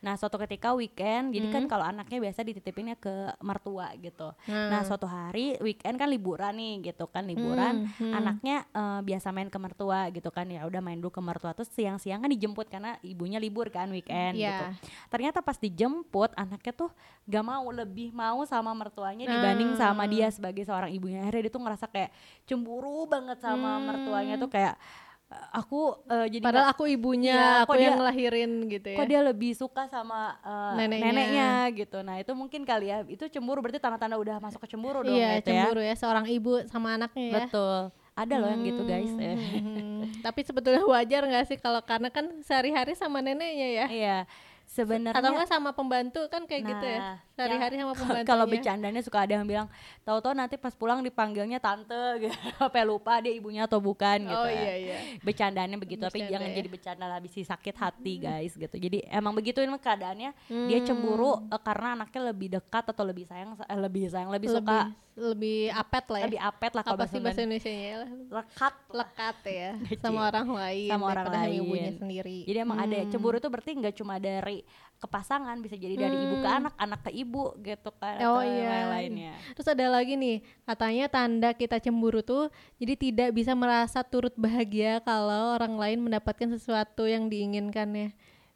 [0.06, 1.72] Nah suatu ketika weekend, jadi kan Hmm.
[1.72, 3.10] kalau anaknya biasa dititipinnya ke
[3.42, 4.30] mertua gitu.
[4.46, 4.70] Nah.
[4.70, 8.14] Nah suatu hari weekend kan liburan nih gitu kan liburan, Hmm, hmm.
[8.14, 11.68] anaknya eh, biasa main ke mertua gitu kan ya udah main dulu ke mertua terus
[11.70, 14.46] siang-siang kan dijemput karena ibunya libur kan weekend gitu.
[14.46, 14.78] Iya.
[15.10, 16.94] Ternyata pas dijemput anaknya tuh
[17.26, 21.24] gak mau lebih mau sama mertuanya dibanding sama dia sebagai seorang ibunya.
[21.24, 22.14] Akhirnya dia tuh ngerasa kayak
[22.44, 25.05] cemburu banget sama mertuanya tuh kayak "Eh,
[25.52, 26.48] aku eh, jadi Hmm.
[26.54, 28.98] Padahal aku ibunya, Iya, aku yang ngelahirin gitu ya.
[29.02, 31.06] kok dia lebih suka sama eh, Neneknya.
[31.12, 31.50] neneknya.
[31.74, 31.98] gitu.
[32.06, 35.42] Nah itu mungkin kali ya itu cemburu berarti tanda-tanda udah masuk ke cemburu dong iya,
[35.42, 35.66] gitu ya.
[35.66, 37.36] cemburu ya seorang ibu sama anaknya ya.
[37.50, 37.80] Betul.
[38.16, 39.12] Ada loh yang gitu guys.
[39.12, 39.36] Hmm, ya.
[39.36, 40.00] hmm.
[40.26, 43.86] Tapi sebetulnya wajar nggak sih kalau karena kan sehari-hari sama neneknya ya?
[43.92, 44.18] Iya.
[44.66, 47.22] Sebenarnya Atau enggak sama pembantu kan kayak gitu ya?
[47.36, 48.24] Sehari-hari sama pembantunya.
[48.26, 49.68] Kalau bercandanya suka ada yang bilang,
[50.02, 52.32] tahu-tahu nanti pas pulang dipanggilnya tante gitu.
[52.56, 54.32] Sampai lupa dia ibunya atau bukan gitu.
[54.34, 54.56] Oh ya.
[54.56, 54.98] iya iya.
[55.20, 56.56] Bercandanya begitu, tapi Bercanda jangan ya.
[56.56, 58.76] jadi bercanda habis si sakit hati guys gitu.
[58.76, 63.60] Jadi emang begitu ini keadaannya dia cemburu eh, karena anaknya lebih dekat atau lebih sayang
[63.60, 66.26] eh, lebih sayang lebih, suka lebih apet lah ya.
[66.28, 68.04] lebih apet lah kalau Apa sih bahasa Indonesia ya?
[68.28, 69.70] lekat Lekat ya
[70.04, 72.40] sama orang lain sama orang lain ibunya sendiri.
[72.44, 73.10] Jadi emang ada Hmm.
[73.10, 74.60] cemburu itu berarti nggak cuma dari
[74.96, 77.25] ke pasangan, bisa jadi dari ibu ke anak, anak ke ibu
[77.62, 78.18] gitu kan.
[78.26, 78.70] Oh atau iya.
[78.70, 79.34] lain-lainnya.
[79.58, 85.02] Terus ada lagi nih, katanya tanda kita cemburu tuh jadi tidak bisa merasa turut bahagia
[85.02, 88.14] kalau orang lain mendapatkan sesuatu yang diinginkannya.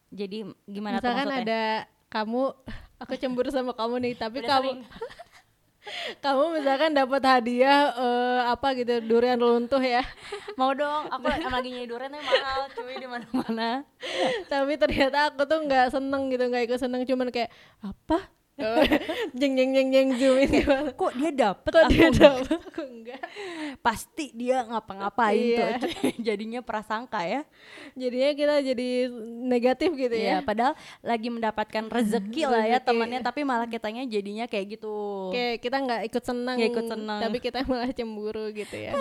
[0.10, 1.45] Jadi gimana tuh Misalkan maksudnya?
[1.45, 1.62] ada
[2.10, 2.43] kamu,
[2.97, 4.71] aku cemburu sama kamu nih, tapi Udah kamu
[6.25, 10.01] kamu misalkan dapat hadiah eh, apa gitu durian runtuh ya,
[10.60, 13.69] mau dong, aku emang lagi nyari durian tapi mahal cuy di mana-mana.
[14.51, 17.49] tapi ternyata aku tuh nggak seneng gitu, nggak ikut seneng, cuman kayak
[17.82, 18.38] apa?
[19.39, 20.60] jeng jeng jeng jeng zoom itu
[20.93, 22.19] Kok dia dapet kok aku dia enggak?
[22.19, 23.22] dapet aku enggak
[23.80, 25.80] Pasti dia ngapa-ngapain Iya.
[25.80, 25.91] tuh.
[26.28, 27.41] Jadinya prasangka ya.
[27.95, 28.89] jadinya kita jadi
[29.43, 34.45] negatif gitu Iya, ya padahal lagi mendapatkan rezeki lah ya temannya tapi malah kitanya jadinya
[34.45, 35.30] kayak gitu.
[35.34, 37.19] kayak kita nggak ikut senang ikut senang.
[37.19, 38.93] tapi kita malah cemburu gitu ya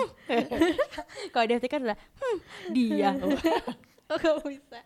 [1.33, 2.38] Kalau dia kan adalah hmm,
[2.73, 3.11] dia.
[4.11, 4.81] oh kamu bisa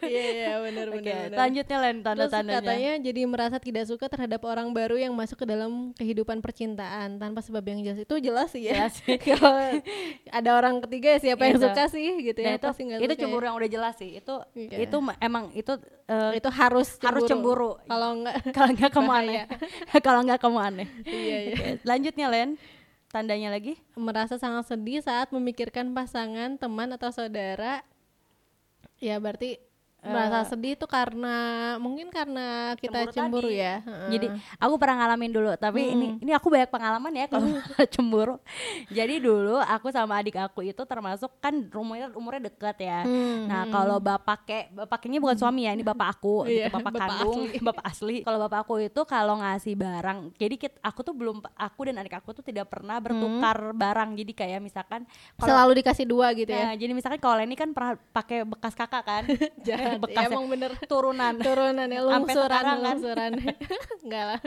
[0.00, 1.30] iya iya benar benar benar.
[1.32, 2.58] selanjutnya Len Terus tanda-tandanya.
[2.60, 7.40] katanya jadi merasa tidak suka terhadap orang baru yang masuk ke dalam kehidupan percintaan tanpa
[7.40, 9.18] sebab yang jelas itu jelas sih ya Jelas sih.
[9.28, 9.54] kalau
[10.28, 11.64] ada orang ketiga ya siapa yang Gitu.
[11.64, 13.46] suka sih gitu ya itu pasti nggak itu suka cemburu ya.
[13.46, 14.10] yang udah jelas sih.
[14.14, 14.76] Itu Iya.
[14.80, 15.72] itu ma- emang itu
[16.04, 17.06] eh, itu harus cemburu.
[17.08, 17.70] harus cemburu.
[17.84, 19.34] kalau enggak kalau nggak kamu aneh.
[20.00, 20.88] kalau nggak kamu aneh.
[21.04, 22.50] iya iya Lanjutnya Len,
[23.08, 23.78] tandanya lagi.
[23.94, 27.80] merasa sangat sedih saat memikirkan pasangan, teman atau saudara.
[29.00, 29.60] Ya berarti
[30.08, 31.36] merasa sedih itu karena
[31.76, 33.58] mungkin karena kita Cemburu cemburu, tadi.
[33.58, 33.74] ya.
[34.08, 37.46] Jadi aku pernah ngalamin dulu, tapi ini ini aku banyak pengalaman ya kalau
[37.94, 38.36] cemburu.
[38.88, 43.00] Jadi dulu aku sama adik aku itu termasuk kan umurnya umurnya dekat ya.
[43.02, 46.82] Hmm, Nah kalau bapak kek, bapaknya bukan suami ya, ini bapak aku, gitu, Iya, bapak,
[46.88, 47.58] bapak kandung, asli.
[47.68, 48.16] bapak asli.
[48.22, 52.16] Kalau bapak aku itu kalau ngasih barang, jadi kit- aku tuh belum, aku dan adik
[52.16, 54.10] aku tuh tidak pernah bertukar barang.
[54.14, 55.02] Jadi kayak misalkan
[55.36, 56.62] kalau selalu dikasih dua gitu ya.
[56.62, 59.22] Nah, jadi misalkan kalau Leni kan pernah pakai bekas kakak kan,
[59.96, 60.04] Jahat.
[60.04, 61.34] bekas ya, emang bener turunan.
[61.46, 62.76] turunan ya lungsuran kan.
[62.84, 63.32] lungsuran.
[64.06, 64.38] Enggak lah.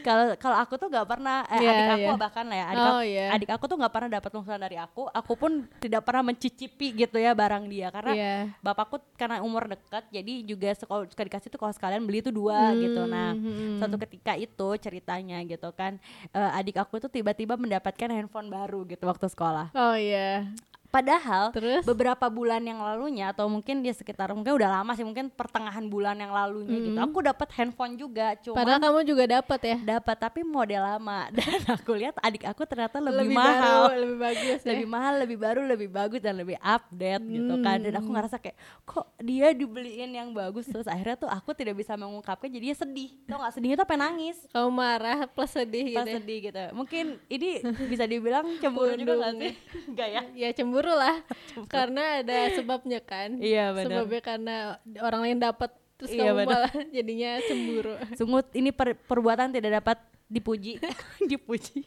[0.00, 2.12] Kalau kalau aku tuh nggak pernah, eh, Iya, adik aku iya.
[2.16, 3.26] bahkan lah ya, adik, Oh, aku, iya.
[3.34, 5.02] adik aku tuh nggak pernah dapat lungsuran dari aku.
[5.10, 8.34] Aku pun tidak pernah mencicipi gitu ya barang dia karena Iya.
[8.62, 13.02] bapakku karena umur dekat, jadi juga sekolah dikasih tuh kalau sekalian beli tuh dua gitu.
[13.04, 13.82] Nah, hmm.
[13.82, 15.98] suatu ketika itu ceritanya gitu kan,
[16.30, 19.74] eh, adik aku tuh tiba-tiba mendapatkan handphone baru gitu waktu sekolah.
[19.74, 20.46] Oh iya.
[20.90, 21.82] Padahal Terus?
[21.82, 26.14] beberapa bulan yang lalunya atau mungkin dia sekitar mungkin udah lama sih mungkin pertengahan bulan
[26.14, 29.76] yang lalunya gitu aku dapat handphone juga cuma Padahal kamu juga dapat ya.
[29.78, 31.30] dapat tapi model lama.
[31.38, 33.80] Dan aku lihat adik aku ternyata lebih, Lebih mahal.
[33.86, 34.68] baru, lebih bagus ya.
[34.68, 37.78] lebih mahal lebih baru lebih bagus dan lebih update gitu kan.
[37.78, 40.66] Dan aku ngerasa kayak kok dia dibeliin yang bagus?
[40.66, 43.14] Terus akhirnya tuh aku tidak bisa mengungkapkan jadinya sedih.
[43.24, 43.52] Tau nggak?
[43.54, 44.36] Sedihnya tuh pengen nangis.
[44.50, 46.10] Kamu marah plus sedih pas gitu.
[46.10, 46.14] ya.
[46.18, 46.62] sedih gitu.
[46.72, 47.50] Mungkin ini
[47.86, 49.52] bisa dibilang cemburu juga nggak sih?
[49.92, 50.22] Enggak ya?
[50.34, 51.20] Ya cemburu lah.
[51.74, 53.36] Karena ada sebabnya kan.
[53.36, 53.84] Iya, benar.
[53.84, 54.56] sebabnya karena
[55.04, 57.94] orang lain dapat terus Iya, kamu malah jadinya cemburu.
[58.16, 59.98] Sungut ini per- perbuatan tidak dapat
[60.30, 60.78] dipuji
[61.30, 61.82] dipuji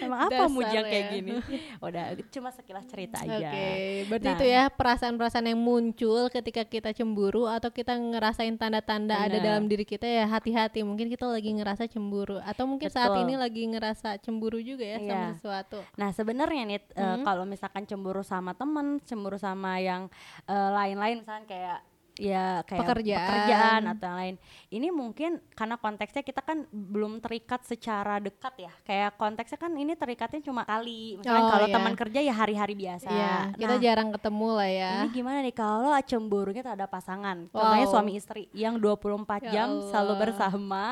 [0.00, 1.12] emang apa Dasar muji yang kayak ya.
[1.12, 1.32] gini
[1.84, 3.68] udah cuma sekilas cerita aja Oke,
[4.08, 4.34] berarti Nah.
[4.34, 9.84] itu ya perasaan-perasaan yang muncul ketika kita cemburu atau kita ngerasain tanda-tanda ada dalam diri
[9.84, 10.80] kita ya hati-hati.
[10.80, 13.22] Mungkin kita lagi ngerasa cemburu atau mungkin saat Betul.
[13.22, 15.28] ini lagi ngerasa cemburu juga ya sama Iya.
[15.36, 15.78] sesuatu.
[15.94, 20.08] Nah sebenarnya nih eh, kalau misalkan cemburu sama temen, cemburu sama yang
[20.46, 21.84] eh, lain-lain misalkan kayak
[22.16, 23.28] ya kayak Pekerjaan.
[23.28, 24.34] pekerjaan atau yang lain.
[24.68, 28.72] Ini mungkin karena konteksnya kita kan belum terikat secara dekat ya.
[28.82, 31.20] Kayak konteksnya kan ini terikatnya cuma kali.
[31.20, 31.74] Misalkan Oh, kalau iya.
[31.76, 33.06] teman kerja ya hari-hari biasa.
[33.06, 34.92] Iya, kita Nah, jarang ketemu lah ya.
[34.98, 37.36] ini gimana nih kalau cemburunya terhadap pasangan?
[37.50, 37.92] Contohnya Wow.
[37.92, 40.16] suami istri yang 24 Ya jam selalu Allah.
[40.18, 40.84] bersama.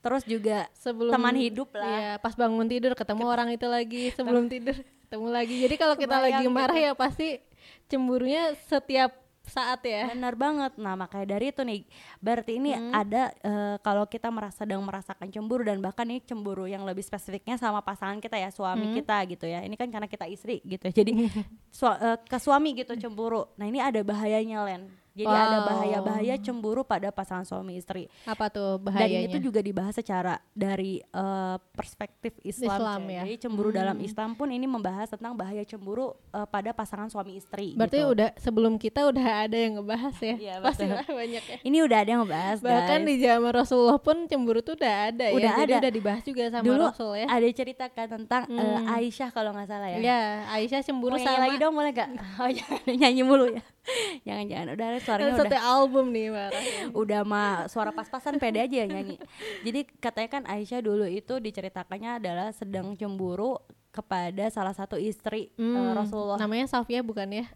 [0.00, 1.84] Terus juga Sebelum teman hidup lah.
[1.84, 5.54] Iya, pas bangun tidur ketemu orang itu lagi, sebelum tidur ketemu lagi.
[5.60, 6.86] Jadi kalau kita lagi marah gitu.
[6.86, 7.28] ya pasti
[7.84, 9.12] cemburunya setiap
[9.50, 10.08] saat ya.
[10.08, 10.72] Benar banget.
[10.76, 11.82] Nah, makanya dari itu nih,
[12.18, 12.92] berarti ini Hmm.
[12.92, 17.56] ada eh, kalau kita merasa sedang merasakan cemburu dan bahkan ini cemburu yang lebih spesifiknya
[17.56, 18.94] sama pasangan kita ya, suami Hmm.
[18.94, 19.60] kita gitu ya.
[19.60, 20.86] Ini kan karena kita istri gitu.
[20.86, 21.10] Jadi
[21.72, 23.48] sua- eh, ke suami gitu cemburu.
[23.56, 24.99] Nah, ini ada bahayanya, Len.
[25.12, 25.66] Jadi ada Wow.
[25.66, 28.06] bahaya-bahaya cemburu pada pasangan suami istri.
[28.24, 29.20] Apa tuh Dan bahayanya?
[29.22, 32.70] ini tuh juga dibahas secara dari eh, perspektif Islam.
[32.72, 33.22] Islam ya.
[33.24, 34.04] Jadi cemburu dalam Hmm.
[34.04, 37.74] Islam pun ini membahas tentang bahaya cemburu eh, pada pasangan suami istri.
[37.74, 38.12] Berarti gitu.
[38.12, 40.34] udah sebelum kita udah ada yang ngebahas ya.
[40.36, 41.56] Iya, Pasti banyak ya.
[41.60, 43.08] Ini udah ada yang ngebahas Bahkan guys.
[43.08, 45.32] di zaman Rasulullah pun cemburu tuh udah ada ya.
[45.32, 45.80] Udah Jadi ada.
[45.80, 47.26] udah dibahas juga sama Dulu Rasul ya.
[47.26, 48.86] ada cerita kan tentang eh, Hmm.
[48.92, 49.98] Aisyah kalau nggak salah ya.
[49.98, 50.20] Iya,
[50.50, 52.08] Aisyah cemburu Mau sama lagi dong boleh gak?
[52.40, 52.48] Oh
[52.88, 53.62] nyanyi mulu ya.
[54.28, 56.62] jangan jangan udah suaranya satu udah album nih marah.
[57.02, 59.16] udah mah suara pas-pasan pede aja ya nyanyi.
[59.64, 63.56] Jadi katanya kan Aisyah dulu itu diceritakannya adalah sedang cemburu
[63.90, 66.38] kepada salah satu istri eh, Hmm, Rasulullah.
[66.38, 67.46] Namanya Safia bukan ya?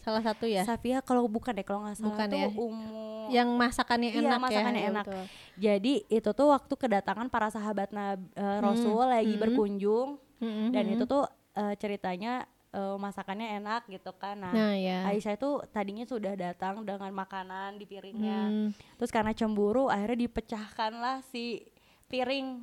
[0.00, 0.64] Salah satu ya.
[0.64, 2.48] Safia kalau bukan deh kalau nggak salah Bukan tuh ya.
[2.48, 4.80] Ummu Yang masakannya Iya, enak masakannya ya.
[4.80, 5.04] Iya, enak.
[5.06, 5.24] betul.
[5.60, 9.42] Jadi itu tuh waktu kedatangan para sahabat Nab- eh, Rasul lagi hmm.
[9.42, 10.08] berkunjung
[10.40, 10.94] Mm-mm, dan mm-mm.
[10.96, 14.36] itu tuh eh, ceritanya eh, masakannya enak gitu kan.
[14.36, 15.06] Nah, Nah, ya.
[15.06, 18.40] Aisyah itu tadinya sudah datang dengan makanan di piringnya.
[18.46, 18.68] Hmm.
[18.96, 21.66] Terus karena cemburu akhirnya dipecahkanlah si
[22.06, 22.62] piring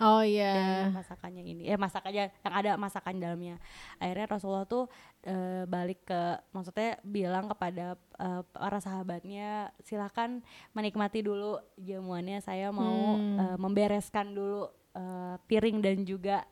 [0.00, 0.88] Oh iya.
[0.88, 1.68] masakannya ini.
[1.68, 3.60] Eh masakannya yang ada masakan dalamnya.
[4.00, 4.88] Akhirnya Rasulullah tuh
[5.20, 10.40] eh, balik ke maksudnya bilang kepada eh, para sahabatnya silakan
[10.72, 13.36] menikmati dulu jamuannya saya mau Hmm.
[13.36, 16.48] eh, membereskan dulu eh, piring dan juga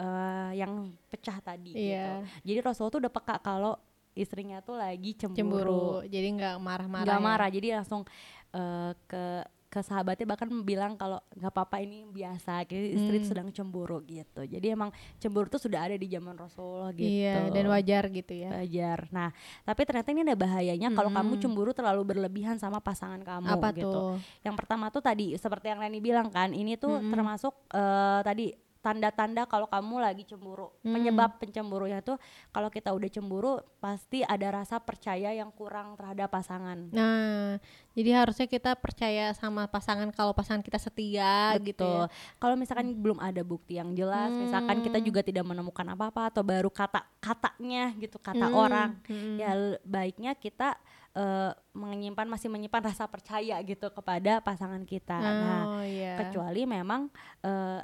[0.00, 0.72] eh, yang
[1.06, 1.92] pecah tadi gitu.
[1.92, 2.24] Iya.
[2.40, 3.76] Jadi Rasulullah tuh udah peka kalau
[4.16, 5.38] istrinya tuh lagi cemburu.
[5.38, 5.84] Cemburu.
[6.08, 7.04] Jadi nggak marah-marah.
[7.06, 7.26] Nggak ya.
[7.28, 8.02] marah, jadi langsung
[8.50, 9.24] eh, ke
[9.70, 13.28] ke sahabatnya bahkan bilang kalau nggak apa-apa ini biasa, gitu, istri Hmm.
[13.30, 14.42] sedang cemburu gitu.
[14.42, 14.90] Jadi emang
[15.22, 17.06] cemburu tuh sudah ada di zaman Rasulullah gitu.
[17.06, 18.50] Iya, dan wajar gitu ya.
[18.50, 19.06] Wajar.
[19.14, 19.30] Nah,
[19.62, 21.42] tapi ternyata ini ada bahayanya kalau kamu Mm-mm.
[21.46, 23.94] cemburu terlalu berlebihan sama pasangan kamu Apa gitu.
[23.94, 24.18] tuh?
[24.42, 27.14] Yang pertama tuh tadi seperti yang Leni bilang kan, ini tuh Mm-mm.
[27.14, 30.72] termasuk eh, tadi tanda-tanda kalau kamu lagi cemburu.
[30.80, 30.96] Hmm.
[30.96, 32.16] Penyebab pencemburunya tuh
[32.48, 36.88] kalau kita udah cemburu pasti ada rasa percaya yang kurang terhadap pasangan.
[36.88, 37.60] Nah,
[37.92, 42.08] jadi harusnya kita percaya sama pasangan kalau pasangan kita setia gitu Betul.
[42.08, 42.36] ya.
[42.40, 45.06] Kalau misalkan belum ada bukti yang jelas, misalkan kita Hmm.
[45.06, 49.36] juga tidak menemukan apa-apa atau baru kata-katanya gitu, kata Hmm, orang, hmm.
[49.36, 49.50] ya
[49.84, 50.76] baiknya kita
[51.10, 55.18] eh, menyimpan masih menyimpan rasa percaya gitu kepada pasangan kita.
[55.18, 56.14] Nah, Oh iya.
[56.14, 57.10] kecuali memang
[57.42, 57.82] eh,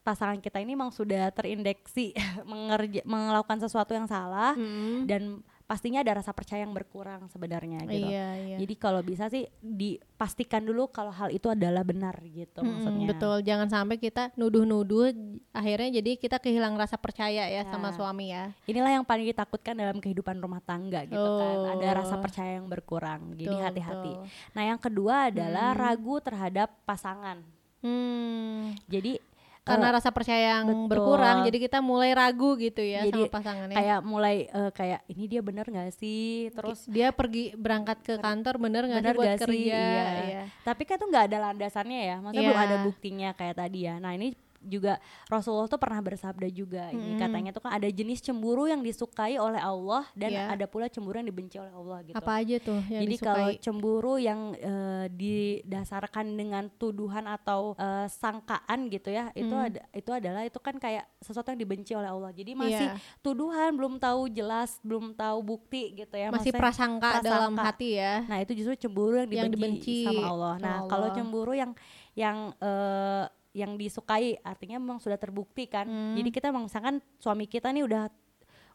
[0.00, 2.16] pasangan kita ini memang sudah terindeksi
[2.50, 5.04] mengerja, melakukan sesuatu yang salah Mm-mm.
[5.04, 8.10] dan pastinya ada rasa percaya yang berkurang sebenarnya gitu.
[8.10, 8.56] Iya, iya.
[8.58, 13.06] Jadi kalau bisa sih dipastikan dulu kalau hal itu adalah benar gitu Mm-mm, maksudnya.
[13.06, 15.14] betul, jangan sampai kita nuduh-nuduh
[15.50, 17.94] akhirnya jadi kita kehilangan rasa percaya ya sama Ya.
[17.94, 18.44] suami ya.
[18.64, 21.56] Inilah yang paling ditakutkan dalam kehidupan rumah tangga gitu kan.
[21.72, 22.20] Ada rasa Oh.
[22.20, 23.30] percaya yang berkurang.
[23.32, 24.12] Jadi Betul, hati-hati.
[24.16, 24.50] betul.
[24.50, 25.80] Nah, yang kedua adalah Hmm.
[25.80, 27.46] ragu terhadap pasangan.
[27.80, 29.16] Hmm, Jadi
[29.60, 30.88] karena eh, rasa percaya yang betul.
[30.88, 33.76] berkurang jadi kita mulai ragu gitu ya Jadi sama pasangannya.
[33.76, 36.48] kayak mulai eh, kayak ini dia bener gak sih?
[36.50, 39.44] Terus dia pergi berangkat ke kantor bener nggak sih buat gak sih?
[39.44, 39.76] kerja?
[39.76, 40.04] Iya.
[40.24, 40.42] Iya.
[40.60, 42.66] Tapi kan tuh nggak ada landasannya ya, maksudnya belum Iya.
[42.66, 43.94] ada buktinya kayak tadi ya.
[43.96, 44.28] Nah ini
[44.60, 47.18] juga Rasulullah tuh pernah bersabda juga ini Mm-mm.
[47.18, 50.44] katanya tuh kan ada jenis cemburu yang disukai oleh Allah dan Iya.
[50.52, 52.14] ada pula cemburu yang dibenci oleh Allah gitu.
[52.14, 53.26] Apa aja tuh yang Jadi disukai?
[53.26, 59.66] kalau cemburu yang eh, didasarkan dengan tuduhan atau eh, sangkaan gitu ya, itu Hmm.
[59.66, 62.30] ada itu adalah itu kan kayak sesuatu yang dibenci oleh Allah.
[62.30, 63.00] Jadi masih Iya.
[63.20, 66.28] tuduhan, belum tahu jelas, belum tahu bukti gitu ya.
[66.28, 67.62] masih Maksudnya- prasangka, dalam prasangka.
[67.66, 68.14] hati ya.
[68.26, 70.54] Nah itu justru cemburu yang Yang dibenci, dibenci sama Allah.
[70.58, 70.88] Nah Allah.
[70.88, 71.72] kalau cemburu yang
[72.12, 75.86] yang eh, yang disukai artinya memang sudah terbukti kan.
[75.86, 76.14] Hmm.
[76.14, 78.06] Jadi kita memang misalkan suami kita nih udah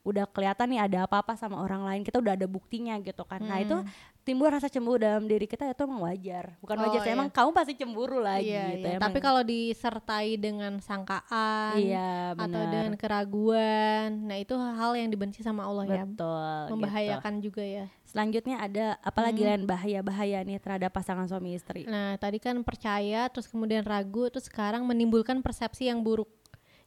[0.05, 3.41] udah kelihatan nih ada apa-apa sama orang lain kita udah ada buktinya gitu kan.
[3.41, 3.89] Nah itu Hmm.
[4.21, 6.53] timbul rasa cemburu dalam diri kita itu emang wajar.
[6.61, 7.13] Bukan Oh, wajar, iya.
[7.13, 8.85] emang kamu pasti cemburu lagi Iya, gitu.
[8.85, 8.93] iya.
[8.95, 9.03] emang.
[9.03, 15.65] Tapi kalau disertai dengan sangkaan iya atau dengan keraguan, nah itu hal yang dibenci sama
[15.65, 16.03] Allah ya.
[16.05, 16.07] Betul.
[16.07, 16.73] gitu.
[16.73, 17.85] Membahayakan juga ya.
[18.05, 19.49] Selanjutnya ada apalagi Hmm.
[19.51, 21.83] lain bahaya-bahaya nih terhadap pasangan suami istri.
[21.83, 26.29] Nah, tadi kan percaya, terus kemudian ragu, terus sekarang menimbulkan persepsi yang buruk.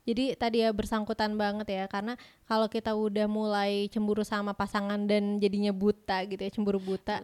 [0.09, 2.17] Jadi tadi ya bersangkutan banget ya, karena
[2.49, 7.21] kalau kita udah mulai cemburu sama pasangan dan jadinya buta gitu ya, cemburu buta.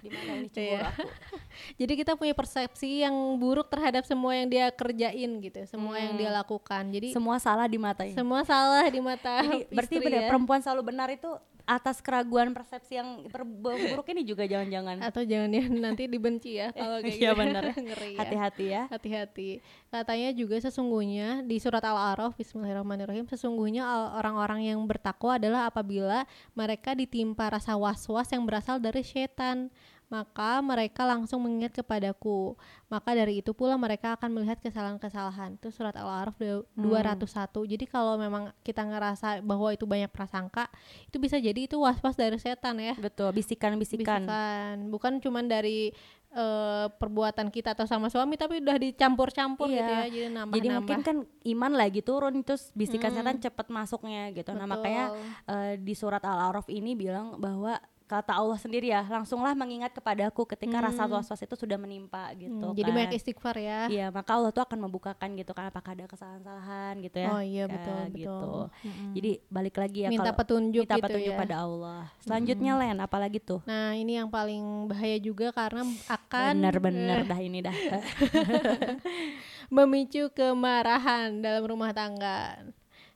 [0.00, 0.48] mana ini Iya.
[0.48, 1.02] cemburu aku
[1.82, 6.30] Jadi kita punya persepsi yang buruk terhadap semua yang dia kerjain gitu, semua yang dia
[6.30, 6.88] lakukan.
[6.88, 10.28] Jadi semua salah di matanya semua salah di mata Jadi berarti benar ya.
[10.30, 11.28] perempuan selalu benar itu
[11.70, 13.30] atas keraguan persepsi yang
[13.62, 17.38] buruk ini juga jangan-jangan atau jangan ya nanti dibenci ya kalau kayak Iya, gitu.
[17.38, 17.62] benar.
[17.86, 18.18] Ngeri ya.
[18.18, 19.50] hati-hati ya Hati-hati.
[19.86, 23.86] Katanya juga sesungguhnya di surat Al-A'raf Bismillahirrahmanirrahim sesungguhnya
[24.18, 26.26] orang-orang yang bertakwa adalah apabila
[26.58, 29.70] mereka ditimpa rasa was-was yang berasal dari setan
[30.10, 32.58] maka mereka langsung mengingat kepadaku.
[32.86, 35.54] Maka dari itu pula mereka akan melihat kesalahan-kesalahan.
[35.54, 36.82] Itu surat Al-A'raf du- Hmm.
[36.84, 40.66] 201 jadi kalau memang kita ngerasa bahwa itu banyak prasangka
[41.06, 42.92] itu bisa jadi itu was-was dari setan ya.
[42.96, 44.26] Betul bisikan-bisikan.
[44.26, 44.76] Bisikan.
[44.90, 45.94] Bukan cuman dari
[46.28, 49.98] eh, perbuatan kita atau sama suami tapi udah dicampur-campur gitu Iya.
[50.00, 53.18] ya jadi nambah jadi mungkin kan iman lagi turun terus bisikan Hmm.
[53.18, 54.50] setan cepet masuknya gitu.
[54.52, 55.10] Nah makanya
[55.44, 60.82] eh, di surat al-araf ini bilang bahwa kata Allah sendiri ya langsunglah mengingat kepadaku ketika
[60.82, 62.96] rasa was-was itu sudah menimpa gitu jadi kan.
[62.98, 67.16] banyak istighfar ya Iya, maka Allah tuh akan membukakan gitu kan apakah ada kesalahan-kesalahan gitu
[67.22, 67.28] ya.
[67.30, 68.42] oh iya betul betul gitu.
[68.90, 69.10] Mm-mm.
[69.14, 72.00] Jadi balik lagi ya minta kalau petunjuk minta gitu petunjuk ya pada Allah.
[72.18, 73.60] Selanjutnya Len, apalagi tuh?
[73.62, 77.76] nah ini yang paling bahaya juga karena akan Bener-bener eh, dah ini dah.
[79.74, 82.58] memicu kemarahan dalam rumah tangga.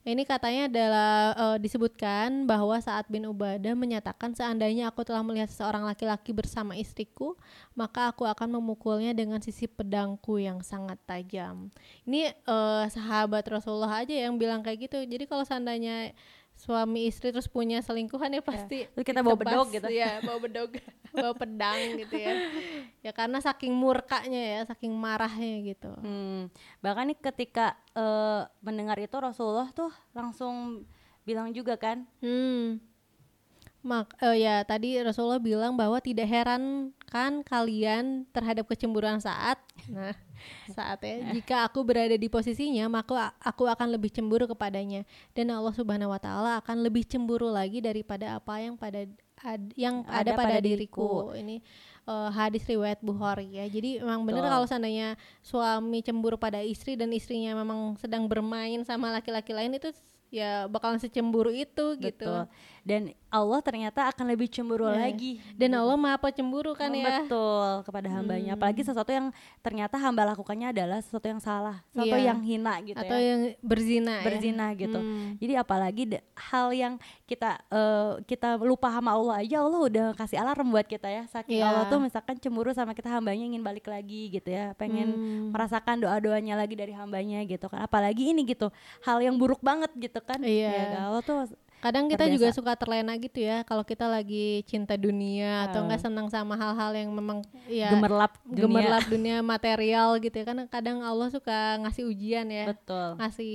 [0.04, 5.80] Ini katanya adalah eh, disebutkan bahwa saat bin Ubadah menyatakan seandainya aku telah melihat seorang
[5.88, 7.32] laki-laki bersama istriku,
[7.72, 11.72] maka aku akan memukulnya dengan sisi pedangku yang sangat tajam.
[12.04, 15.00] Ini eh, sahabat Rasulullah aja yang bilang kayak gitu.
[15.08, 16.12] Jadi kalau seandainya
[16.54, 19.90] suami istri terus punya selingkuhan ya pasti Terus kita bawa bedog gitu.
[19.90, 20.70] ya bawa bedog.
[21.14, 22.34] Bawa pedang gitu ya.
[23.06, 25.94] Ya karena saking murkanya ya saking marahnya gitu.
[26.02, 26.50] Hmm,
[26.82, 30.82] bahkan nih ketika eh, mendengar itu Rasulullah tuh langsung
[31.22, 32.82] bilang juga kan, Hmm.
[33.84, 40.16] Mak, eh, ya tadi Rasulullah bilang bahwa tidak heran kan kalian terhadap kecemburuan saat, nah
[40.70, 45.02] saatnya jika aku berada di posisinya maka aku akan lebih cemburu kepadanya
[45.37, 49.07] dan Allah Subhanahu Wa Taala akan lebih cemburu lagi daripada apa yang pada
[49.44, 51.35] ad- yang Ada ada, pada, pada diriku.
[51.37, 51.61] Ini
[52.09, 53.66] eh, hadis riwayat Bukhari ya.
[53.68, 54.52] Jadi memang benar Betul.
[54.57, 55.09] kalau seandainya
[55.44, 59.92] suami cemburu pada istri dan istrinya memang sedang bermain sama laki-laki lain itu
[60.33, 62.33] ya bakalan secemburu itu gitu.
[62.85, 65.09] Dan Allah ternyata akan lebih cemburu Ya.
[65.09, 65.40] lagi.
[65.57, 67.25] Dan Allah maha pecemburu kan ya.
[67.25, 68.55] Betul kepada hambanya.
[68.55, 72.29] Apalagi sesuatu yang ternyata hamba lakukannya adalah sesuatu yang salah, sesuatu Iya.
[72.31, 73.25] yang hina gitu Atau ya.
[73.25, 74.25] yang berzina, ya.
[74.29, 75.01] berzina gitu.
[75.01, 75.35] Hmm.
[75.40, 76.03] Jadi apalagi
[76.37, 76.94] hal yang
[77.25, 81.25] kita eh, kita lupa sama Allah aja Allah udah kasih alarm buat kita ya.
[81.27, 81.66] Saking Iya.
[81.66, 85.49] Allah tuh misalkan cemburu sama kita hambanya ingin balik lagi gitu ya, pengen Hmm.
[85.51, 87.81] merasakan doa-doanya lagi dari hambanya gitu kan.
[87.81, 88.68] Apalagi ini gitu,
[89.03, 90.38] hal yang buruk banget gitu kan.
[90.38, 90.70] Iya.
[90.94, 91.49] Ya, Allah tuh
[91.85, 92.35] Kadang kita Terbiasa.
[92.35, 95.85] juga suka terlena gitu ya kalau kita lagi cinta dunia atau Ah.
[95.85, 98.57] enggak senang sama hal-hal yang memang ya gemerlap dunia.
[98.59, 100.44] gemerlap dunia material gitu ya.
[100.44, 103.20] Kan kadang Allah suka ngasih ujian ya, Betul.
[103.20, 103.55] ngasih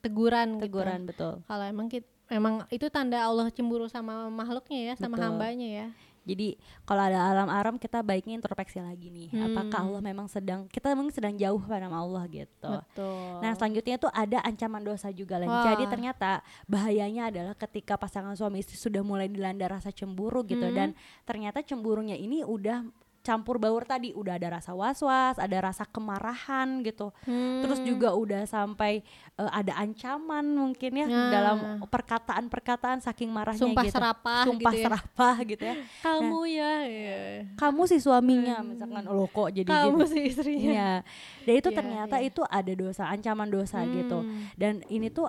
[0.00, 1.08] teguran, Teguran gitu.
[1.08, 1.32] betul.
[1.46, 5.26] Kalau emang kita emang itu tanda Allah cemburu sama makhluknya ya, sama Betul.
[5.30, 5.86] hambanya ya.
[6.28, 9.32] Jadi kalau ada alam-aram kita baiknya introspeksi lagi nih.
[9.32, 9.44] Hmm.
[9.48, 12.68] Apakah Allah memang sedang kita memang sedang jauh pada Allah gitu.
[12.68, 13.40] Betul.
[13.40, 15.48] Nah selanjutnya tuh ada ancaman dosa juga Len.
[15.48, 15.72] Wah.
[15.72, 20.76] Jadi ternyata bahayanya adalah ketika pasangan suami istri sudah mulai dilanda rasa cemburu gitu Hmm.
[20.76, 20.88] dan
[21.24, 22.84] ternyata cemburunya ini udah
[23.20, 27.12] campur baur tadi udah ada rasa was-was, ada rasa kemarahan gitu.
[27.22, 27.60] Hmm.
[27.60, 29.04] Terus juga udah sampai
[29.34, 31.28] eh, ada ancaman mungkin ya Nah.
[31.28, 33.94] dalam perkataan-perkataan saking marahnya sumpah gitu.
[33.94, 34.84] serapah Sumpah gitu ya.
[34.86, 35.74] serapah gitu ya.
[36.06, 37.18] Kamu ya, ya.
[37.54, 39.82] Kamu si suaminya misalkan lo kok jadi Hmm.
[39.84, 40.10] kamu gitu.
[40.10, 40.70] sih istrinya.
[40.72, 40.90] Iya.
[41.44, 42.26] Dan itu Iya, ternyata iya.
[42.26, 44.24] itu ada dosa, ancaman dosa gitu.
[44.24, 44.48] Hmm.
[44.54, 45.28] Dan ini tuh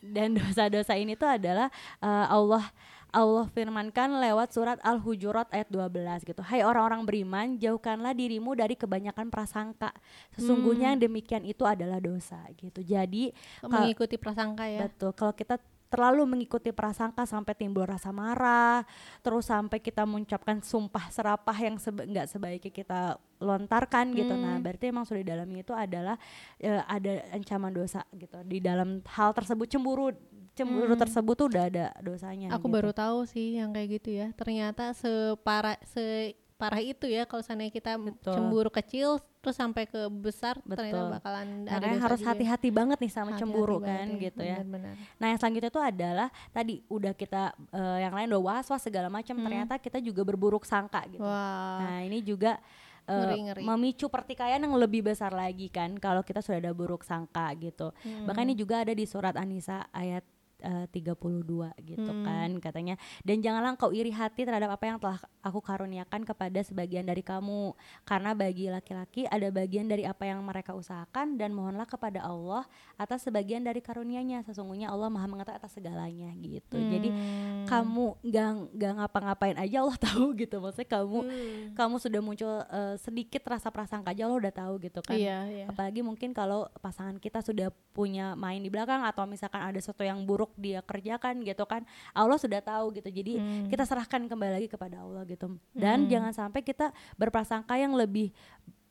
[0.00, 2.64] dan dosa-dosa ini tuh adalah eh, Allah
[3.12, 6.40] Allah firmankan lewat surat Al-Hujurat ayat 12 gitu.
[6.40, 9.92] Hai orang-orang beriman, jauhkanlah dirimu dari kebanyakan prasangka.
[10.32, 10.92] Sesungguhnya Hmm.
[10.96, 12.80] yang demikian itu adalah dosa gitu.
[12.80, 13.36] Jadi
[13.68, 14.88] Mengikuti prasangka ya.
[14.88, 15.12] Betul.
[15.12, 15.60] Kalau kita
[15.92, 18.80] terlalu mengikuti prasangka sampai timbul rasa marah,
[19.20, 23.00] terus sampai kita mengucapkan sumpah serapah yang nggak sebaiknya kita
[23.44, 24.32] lontarkan gitu.
[24.32, 24.64] Nah, Hmm.
[24.64, 26.16] berarti emang sudah di dalamnya itu adalah
[26.56, 28.40] eh, ada ancaman dosa gitu.
[28.40, 30.16] Di dalam hal tersebut cemburu
[30.52, 31.00] cemburu Hmm.
[31.00, 32.52] tersebut tuh udah ada dosanya.
[32.52, 32.74] Aku gitu.
[32.74, 34.28] baru tahu sih yang kayak gitu ya.
[34.32, 38.32] Ternyata separah separah itu ya kalau seandainya kita Betul.
[38.32, 39.08] cemburu kecil
[39.42, 40.86] terus sampai ke besar Betul.
[40.86, 42.26] ternyata bakalan ada Makanya harus ya.
[42.30, 44.56] hati-hati banget nih sama Hati-hati cemburu banget kan gitu ya.
[44.60, 44.94] benar-benar.
[45.16, 49.08] Nah yang selanjutnya itu adalah tadi udah kita eh, yang lain udah was was segala
[49.08, 49.44] macam Hmm.
[49.44, 51.18] ternyata kita juga berburuk sangka gitu.
[51.20, 51.80] Wah.
[51.80, 52.62] Nah ini juga
[53.02, 53.66] Ngeri-ngeri.
[53.66, 57.90] memicu pertikaian yang lebih besar lagi kan kalau kita sudah ada buruk sangka gitu.
[57.98, 58.30] Hmm.
[58.30, 60.22] Bahkan ini juga ada di surat An-Nisa ayat
[60.62, 62.22] eh, 32 gitu Hmm.
[62.22, 67.02] kan katanya dan janganlah engkau iri hati terhadap apa yang telah aku karuniakan kepada sebagian
[67.02, 72.22] dari kamu karena bagi laki-laki ada bagian dari apa yang mereka usahakan dan mohonlah kepada
[72.22, 72.62] Allah
[72.94, 77.66] atas sebagian dari karunia-Nya sesungguhnya Allah Maha mengetahui atas segalanya gitu jadi Hmm.
[77.66, 81.74] kamu nggak nggak ngapa-ngapain aja Allah tahu gitu maksudnya kamu Hmm.
[81.74, 85.64] kamu sudah muncul eh, sedikit rasa prasangka aja Allah udah tahu gitu kan Iya, iya.
[85.66, 90.22] apalagi mungkin kalau pasangan kita sudah punya main di belakang atau misalkan ada sesuatu yang
[90.22, 91.82] buruk dia kerjakan gitu kan
[92.12, 93.66] Allah sudah tahu gitu jadi Hmm.
[93.68, 96.10] kita serahkan kembali lagi kepada Allah gitu dan Hmm.
[96.10, 98.30] jangan sampai kita berprasangka yang lebih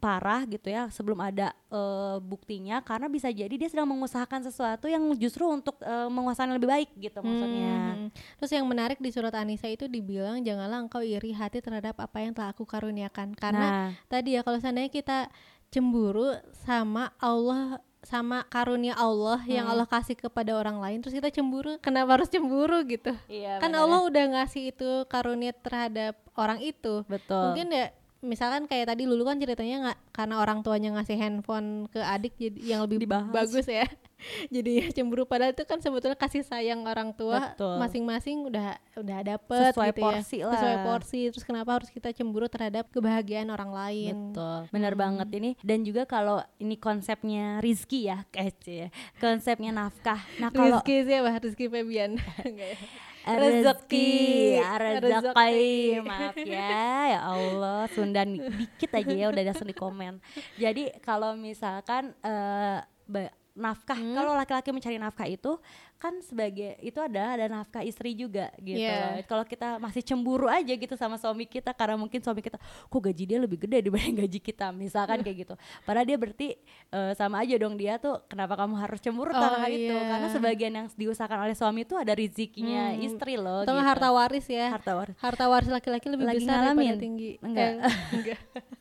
[0.02, 5.06] parah gitu ya sebelum ada eh, buktinya karena bisa jadi dia sedang mengusahakan sesuatu yang
[5.14, 8.10] justru untuk eh, menguasai lebih baik gitu maksudnya Hmm.
[8.42, 12.34] Terus yang menarik di surat Anisa itu dibilang janganlah engkau iri hati terhadap apa yang
[12.34, 13.38] telah aku karuniakan.
[13.38, 15.30] Karena nah tadi ya kalau seandainya kita
[15.70, 16.34] cemburu
[16.66, 19.74] sama Allah sama karunia Allah yang Hmm.
[19.78, 23.78] Allah kasih kepada orang lain terus kita cemburu kenapa harus cemburu gitu iya kan benar
[23.78, 23.86] ya.
[23.86, 29.22] Allah udah ngasih itu karunia terhadap orang itu betul mungkin ya misalkan kayak tadi Lulu
[29.24, 33.30] kan ceritanya nggak karena orang tuanya ngasih handphone ke adik jadi yang lebih Dibahas.
[33.30, 33.86] bagus ya.
[34.54, 35.26] Jadi cemburu.
[35.26, 40.38] Padahal itu kan sebetulnya kasih sayang orang tua masing-masing udah udah dapet Sesuai gitu porsi
[40.38, 40.54] ya lah.
[40.54, 41.20] sesuai porsi.
[41.34, 44.14] Terus kenapa harus kita cemburu terhadap kebahagiaan orang lain?
[44.30, 45.02] Betul, benar Hmm.
[45.02, 45.50] banget ini.
[45.66, 50.22] Dan juga kalau ini konsepnya Rizky ya kece, konsepnya nafkah.
[50.38, 51.42] Nah kalau Rizky siapa?
[51.42, 52.22] Rizky Febian.
[52.46, 52.78] Ya?
[53.24, 54.10] Rezeki,
[54.98, 56.02] Rezeki.
[56.02, 60.18] maaf ya, ya Allah, Sundan dikit aja ya udah langsung di komen.
[60.58, 62.14] Jadi kalau misalkan
[63.06, 64.14] ba- nafkah, Hmm.
[64.14, 65.60] kalau laki-laki mencari nafkah itu
[65.96, 68.80] kan sebagai itu ada ada nafkah istri juga gitu.
[68.82, 69.22] Loh.
[69.24, 73.24] Kalau kita masih cemburu aja gitu sama suami kita karena mungkin suami kita kok gaji
[73.24, 75.54] dia lebih gede dibanding gaji kita, misalkan kayak gitu.
[75.82, 76.48] Padahal dia berarti
[76.88, 79.92] eh, sama aja dong dia tuh kenapa kamu harus cemburu Oh, karena itu?
[79.92, 80.10] iya.
[80.10, 83.04] Karena sebagian yang diusahakan oleh suami itu ada rezekinya Hmm.
[83.04, 83.62] istri loh.
[83.62, 83.92] atau nggak gitu.
[83.94, 85.16] harta waris ya harta waris.
[85.18, 86.80] harta waris laki-laki lebih Lagi besar ngalamin?
[86.88, 87.68] daripada tinggi Enggak.
[87.68, 87.76] Eh,
[88.12, 88.40] enggak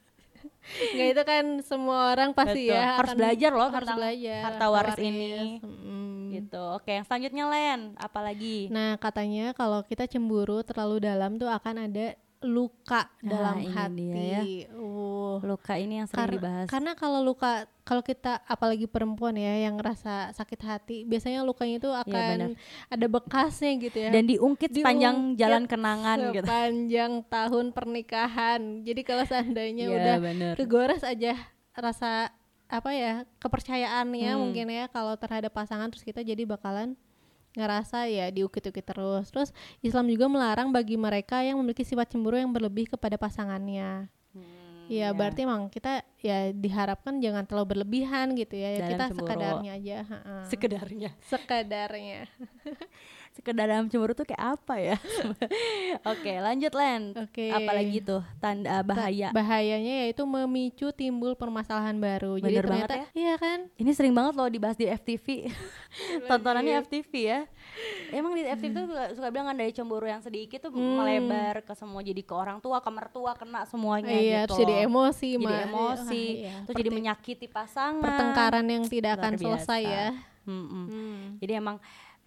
[0.70, 2.76] enggak itu kan semua orang pasti Betul.
[2.78, 5.58] ya Harus belajar loh harus belajar harta waris ini.
[5.60, 6.18] Mm.
[6.30, 6.62] Gitu.
[6.78, 8.70] Oke, yang selanjutnya Len, apalagi?
[8.70, 14.40] nah katanya kalau kita cemburu terlalu dalam tuh akan ada luka Nah, dalam hati dia
[14.72, 16.66] uh Luka ini yang sering Kar- dibahas.
[16.66, 21.88] karena kalau luka kalau kita apalagi perempuan ya yang ngerasa sakit hati biasanya lukanya itu
[21.88, 22.50] Iya, akan benar.
[22.88, 26.42] ada bekasnya gitu ya Dan diungkit sepanjang Diungkit jalan kenangan gitu.
[26.42, 30.52] sepanjang tahun pernikahan jadi kalau seandainya Iya, udah bener.
[30.56, 31.36] kegores aja
[31.72, 32.32] rasa
[32.66, 34.40] apa ya kepercayaannya Hmm.
[34.40, 36.96] mungkin ya kalau terhadap pasangan terus kita jadi bakalan
[37.52, 42.50] ngerasa ya diukit-ukit terus terus Islam juga melarang bagi mereka yang memiliki sifat cemburu yang
[42.50, 48.70] berlebih kepada pasangannya Hmm, ya berarti emang kita ya diharapkan jangan terlalu berlebihan gitu ya,
[48.70, 49.26] ya Dalam kita cemburu.
[49.26, 50.34] sekadarnya aja ha-ha.
[50.46, 51.10] sekedarnya.
[51.20, 52.20] sekadarnya
[53.40, 54.96] Sekedar dalam cemburu tuh kayak apa ya?
[56.12, 57.16] Oke, lanjut Len.
[57.16, 59.32] oke Apalagi tuh tanda bahaya.
[59.32, 62.36] bahayanya yaitu memicu timbul permasalahan baru.
[62.36, 63.64] Jadi Bener banget ternyata iya kan?
[63.74, 65.48] Ini sering banget loh dibahas di FTV.
[66.28, 66.84] Tontonannya.
[66.84, 67.40] FTV ya.
[68.10, 68.84] Emang di FTV tuh
[69.14, 71.00] suka, bilang kan dari cemburu yang sedikit tuh Hmm.
[71.00, 74.52] melebar ke semua jadi ke orang tua, ke mertua kena semuanya iya, gitu.
[74.52, 75.64] terus jadi emosi, Jadi Ma.
[75.64, 76.54] emosi, Ah, iya.
[76.62, 78.04] terus jadi menyakiti pasangan.
[78.04, 80.08] pertengkaran yang tidak Luar akan selesai ya.
[80.42, 80.84] Mm-mm.
[80.86, 81.22] Hmm.
[81.36, 81.76] Jadi emang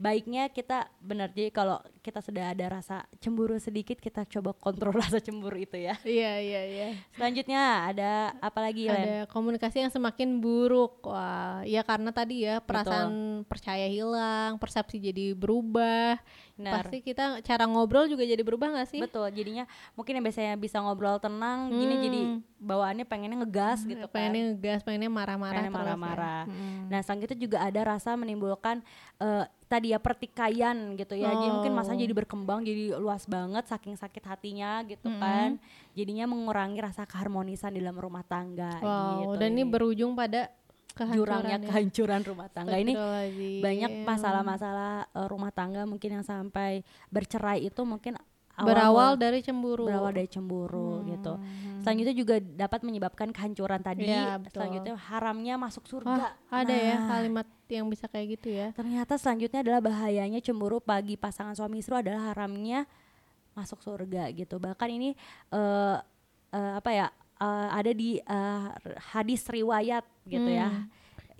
[0.03, 5.23] baiknya kita benar jadi kalau kita sudah ada rasa cemburu sedikit kita coba kontrol rasa
[5.23, 5.95] cemburu itu ya.
[6.03, 6.87] Iya, iya, iya.
[7.15, 8.11] Selanjutnya ada
[8.43, 8.99] apa lagi Len?
[8.99, 10.99] Ada komunikasi yang semakin buruk.
[11.07, 16.19] Wah, ya karena tadi ya perasaan percaya hilang, persepsi jadi berubah.
[16.53, 16.85] Benar.
[16.85, 19.01] Pasti kita cara ngobrol juga jadi berubah gak sih?
[19.01, 19.63] Betul, jadinya
[19.97, 22.21] mungkin yang biasanya bisa ngobrol tenang, gini jadi
[22.63, 24.07] bawaannya pengennya ngegas gitu kan.
[24.07, 24.13] Hmm.
[24.13, 25.79] pengennya ngegas, pengennya marah-marah Pengennya ya.
[25.81, 26.41] marah-marah.
[26.47, 26.81] Mm.
[26.87, 28.79] Nah, selanjutnya juga ada rasa menimbulkan
[29.19, 31.33] eh, tadi ya pertikaian gitu ya.
[31.33, 32.01] Jadi mungkin masa Oh.
[32.01, 35.61] jadi berkembang jadi luas banget saking sakit hatinya gitu kan.
[35.93, 39.39] Jadinya mengurangi rasa keharmonisan di dalam rumah tangga Wow, gitu.
[39.39, 40.49] dan ini berujung pada
[40.93, 41.67] kehancuran jurangnya ya.
[41.73, 42.93] kehancuran rumah tangga ini
[43.65, 48.13] banyak masalah-masalah eh, rumah tangga mungkin yang sampai bercerai itu mungkin
[48.53, 49.89] awal berawal dari cemburu.
[49.89, 51.33] berawal dari cemburu gitu.
[51.83, 54.07] Selanjutnya juga dapat menyebabkan kehancuran tadi.
[54.07, 54.61] Iya, betul.
[54.61, 56.37] Selanjutnya haramnya masuk surga.
[56.47, 58.69] ada ya Nah, kalimat yang bisa kayak gitu ya.
[58.71, 62.85] Ternyata selanjutnya adalah bahayanya cemburu bagi pasangan suami istri adalah haramnya
[63.57, 64.61] masuk surga gitu.
[64.61, 65.17] Bahkan ini
[65.51, 65.97] eh
[66.53, 67.07] eh, apa ya?
[67.41, 68.67] eh, ada di eh,
[69.11, 70.87] hadis riwayat gitu ya.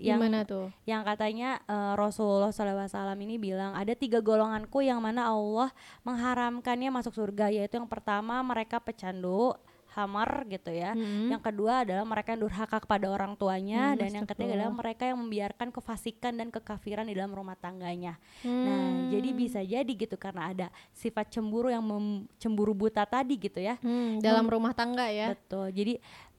[0.04, 0.66] Hmm, Yang Gimana tuh?
[0.84, 2.84] yang katanya eh, Rasulullah SAW
[3.16, 5.72] ini bilang ada tiga golonganku yang mana Allah
[6.04, 9.56] mengharamkannya masuk surga yaitu yang pertama mereka pecandu
[9.94, 10.90] hamar gitu ya.
[10.90, 11.30] Mm-mm.
[11.30, 15.06] Yang kedua adalah mereka yang durhaka kepada orang tuanya Hmm, dan yang ketiga adalah mereka
[15.06, 18.18] yang membiarkan kefasikan dan kekafiran di dalam rumah tangganya.
[18.42, 18.66] Hmm.
[18.66, 18.82] Nah,
[19.14, 23.78] jadi bisa jadi gitu karena ada sifat cemburu yang mem- cemburu buta tadi gitu ya.
[23.78, 25.30] Hmm, dalam rumah tangga ya.
[25.30, 25.70] Betul.
[25.70, 25.94] Jadi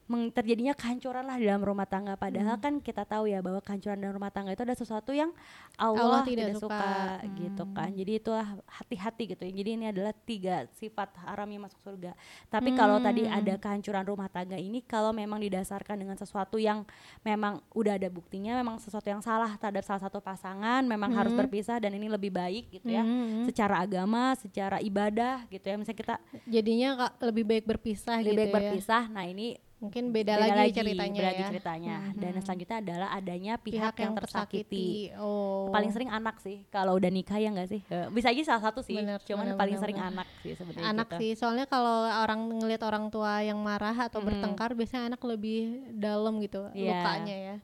[0.07, 2.13] terjadinya kehancuran lah dalam rumah tangga.
[2.13, 2.21] Hmm.
[2.21, 5.33] Padahal kan kita tahu ya bahwa kehancuran dalam rumah tangga itu ada sesuatu yang
[5.75, 6.77] Allah Allah, tidak tidak, suka.
[6.77, 6.93] suka,
[7.35, 7.73] gitu Hmm.
[7.73, 7.89] kan.
[7.91, 9.41] Jadi itulah hati-hati gitu.
[9.41, 9.51] ya.
[9.51, 12.13] Jadi ini adalah tiga sifat haramnya masuk surga.
[12.47, 13.33] Tapi kalau tadi Hmm.
[13.33, 16.85] ada kehancuran rumah tangga ini kalau memang didasarkan dengan sesuatu yang
[17.21, 21.41] memang udah ada buktinya memang sesuatu yang salah terhadap salah satu pasangan memang harus Hmm.
[21.41, 23.01] berpisah dan ini lebih baik gitu ya.
[23.01, 23.43] Hmm.
[23.43, 25.75] Secara agama, secara ibadah gitu ya.
[25.75, 26.89] Misalnya kita Jadinya
[27.19, 28.55] lebih baik berpisah lebih gitu baik ya.
[28.55, 29.03] berpisah.
[29.09, 31.49] Nah, ini Mungkin beda, beda lagi, ceritanya beda lagi ya.
[31.51, 31.95] ceritanya.
[32.01, 32.15] Mhm.
[32.15, 34.87] Dan yang selanjutnya adalah adanya pihak, yang, tersakiti.
[35.15, 35.67] Oh.
[35.67, 37.81] Paling sering anak sih kalau udah nikah ya enggak sih?
[37.85, 38.95] Eh, Bisa aja salah satu sih.
[38.95, 40.11] Bener, Cuman bener, paling bener, sering bener.
[40.15, 41.19] anak sih sebenarnya anak gitu.
[41.19, 44.27] sih soalnya kalau orang ngelihat orang tua yang marah atau Mhm.
[44.27, 45.61] bertengkar biasanya anak lebih
[45.91, 46.95] dalam gitu Iya.
[46.95, 47.55] lukanya ya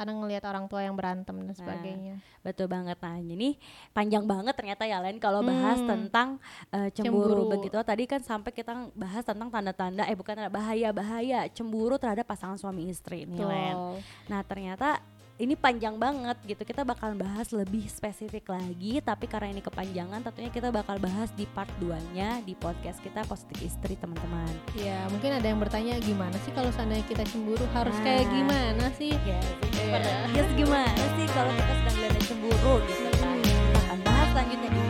[0.00, 2.96] karena ngelihat orang tua yang berantem dan sebagainya Betul banget.
[3.04, 3.60] Nah, ini
[3.92, 5.92] panjang banget ternyata ya Len kalau bahas Hmm.
[5.92, 6.28] tentang
[6.72, 7.44] eh, cemburu.
[7.44, 7.52] Cemburu.
[7.52, 7.76] begitu.
[7.76, 13.28] Tadi kan sampai kita bahas tentang tanda-tanda eh bukan bahaya-bahaya cemburu terhadap pasangan suami istri
[13.28, 13.76] nih Len.
[14.24, 15.04] Nah ternyata
[15.40, 16.62] ini panjang banget gitu.
[16.68, 21.48] Kita bakalan bahas lebih spesifik lagi tapi karena ini kepanjangan tentunya kita bakal bahas di
[21.48, 24.52] part 2 nya di podcast kita positif istri teman-teman.
[24.76, 27.64] Ya mungkin ada yang bertanya gimana sih kalau seandainya kita cemburu?
[27.72, 28.04] Harus Nah.
[28.04, 29.16] kayak gimana sih?
[29.24, 29.40] ya
[29.80, 30.36] Iya.
[30.36, 33.36] yes, gimana sih kalau kita sedang ada cemburu gitu kan?
[33.40, 34.88] Kita akan bahas selanjutnya di part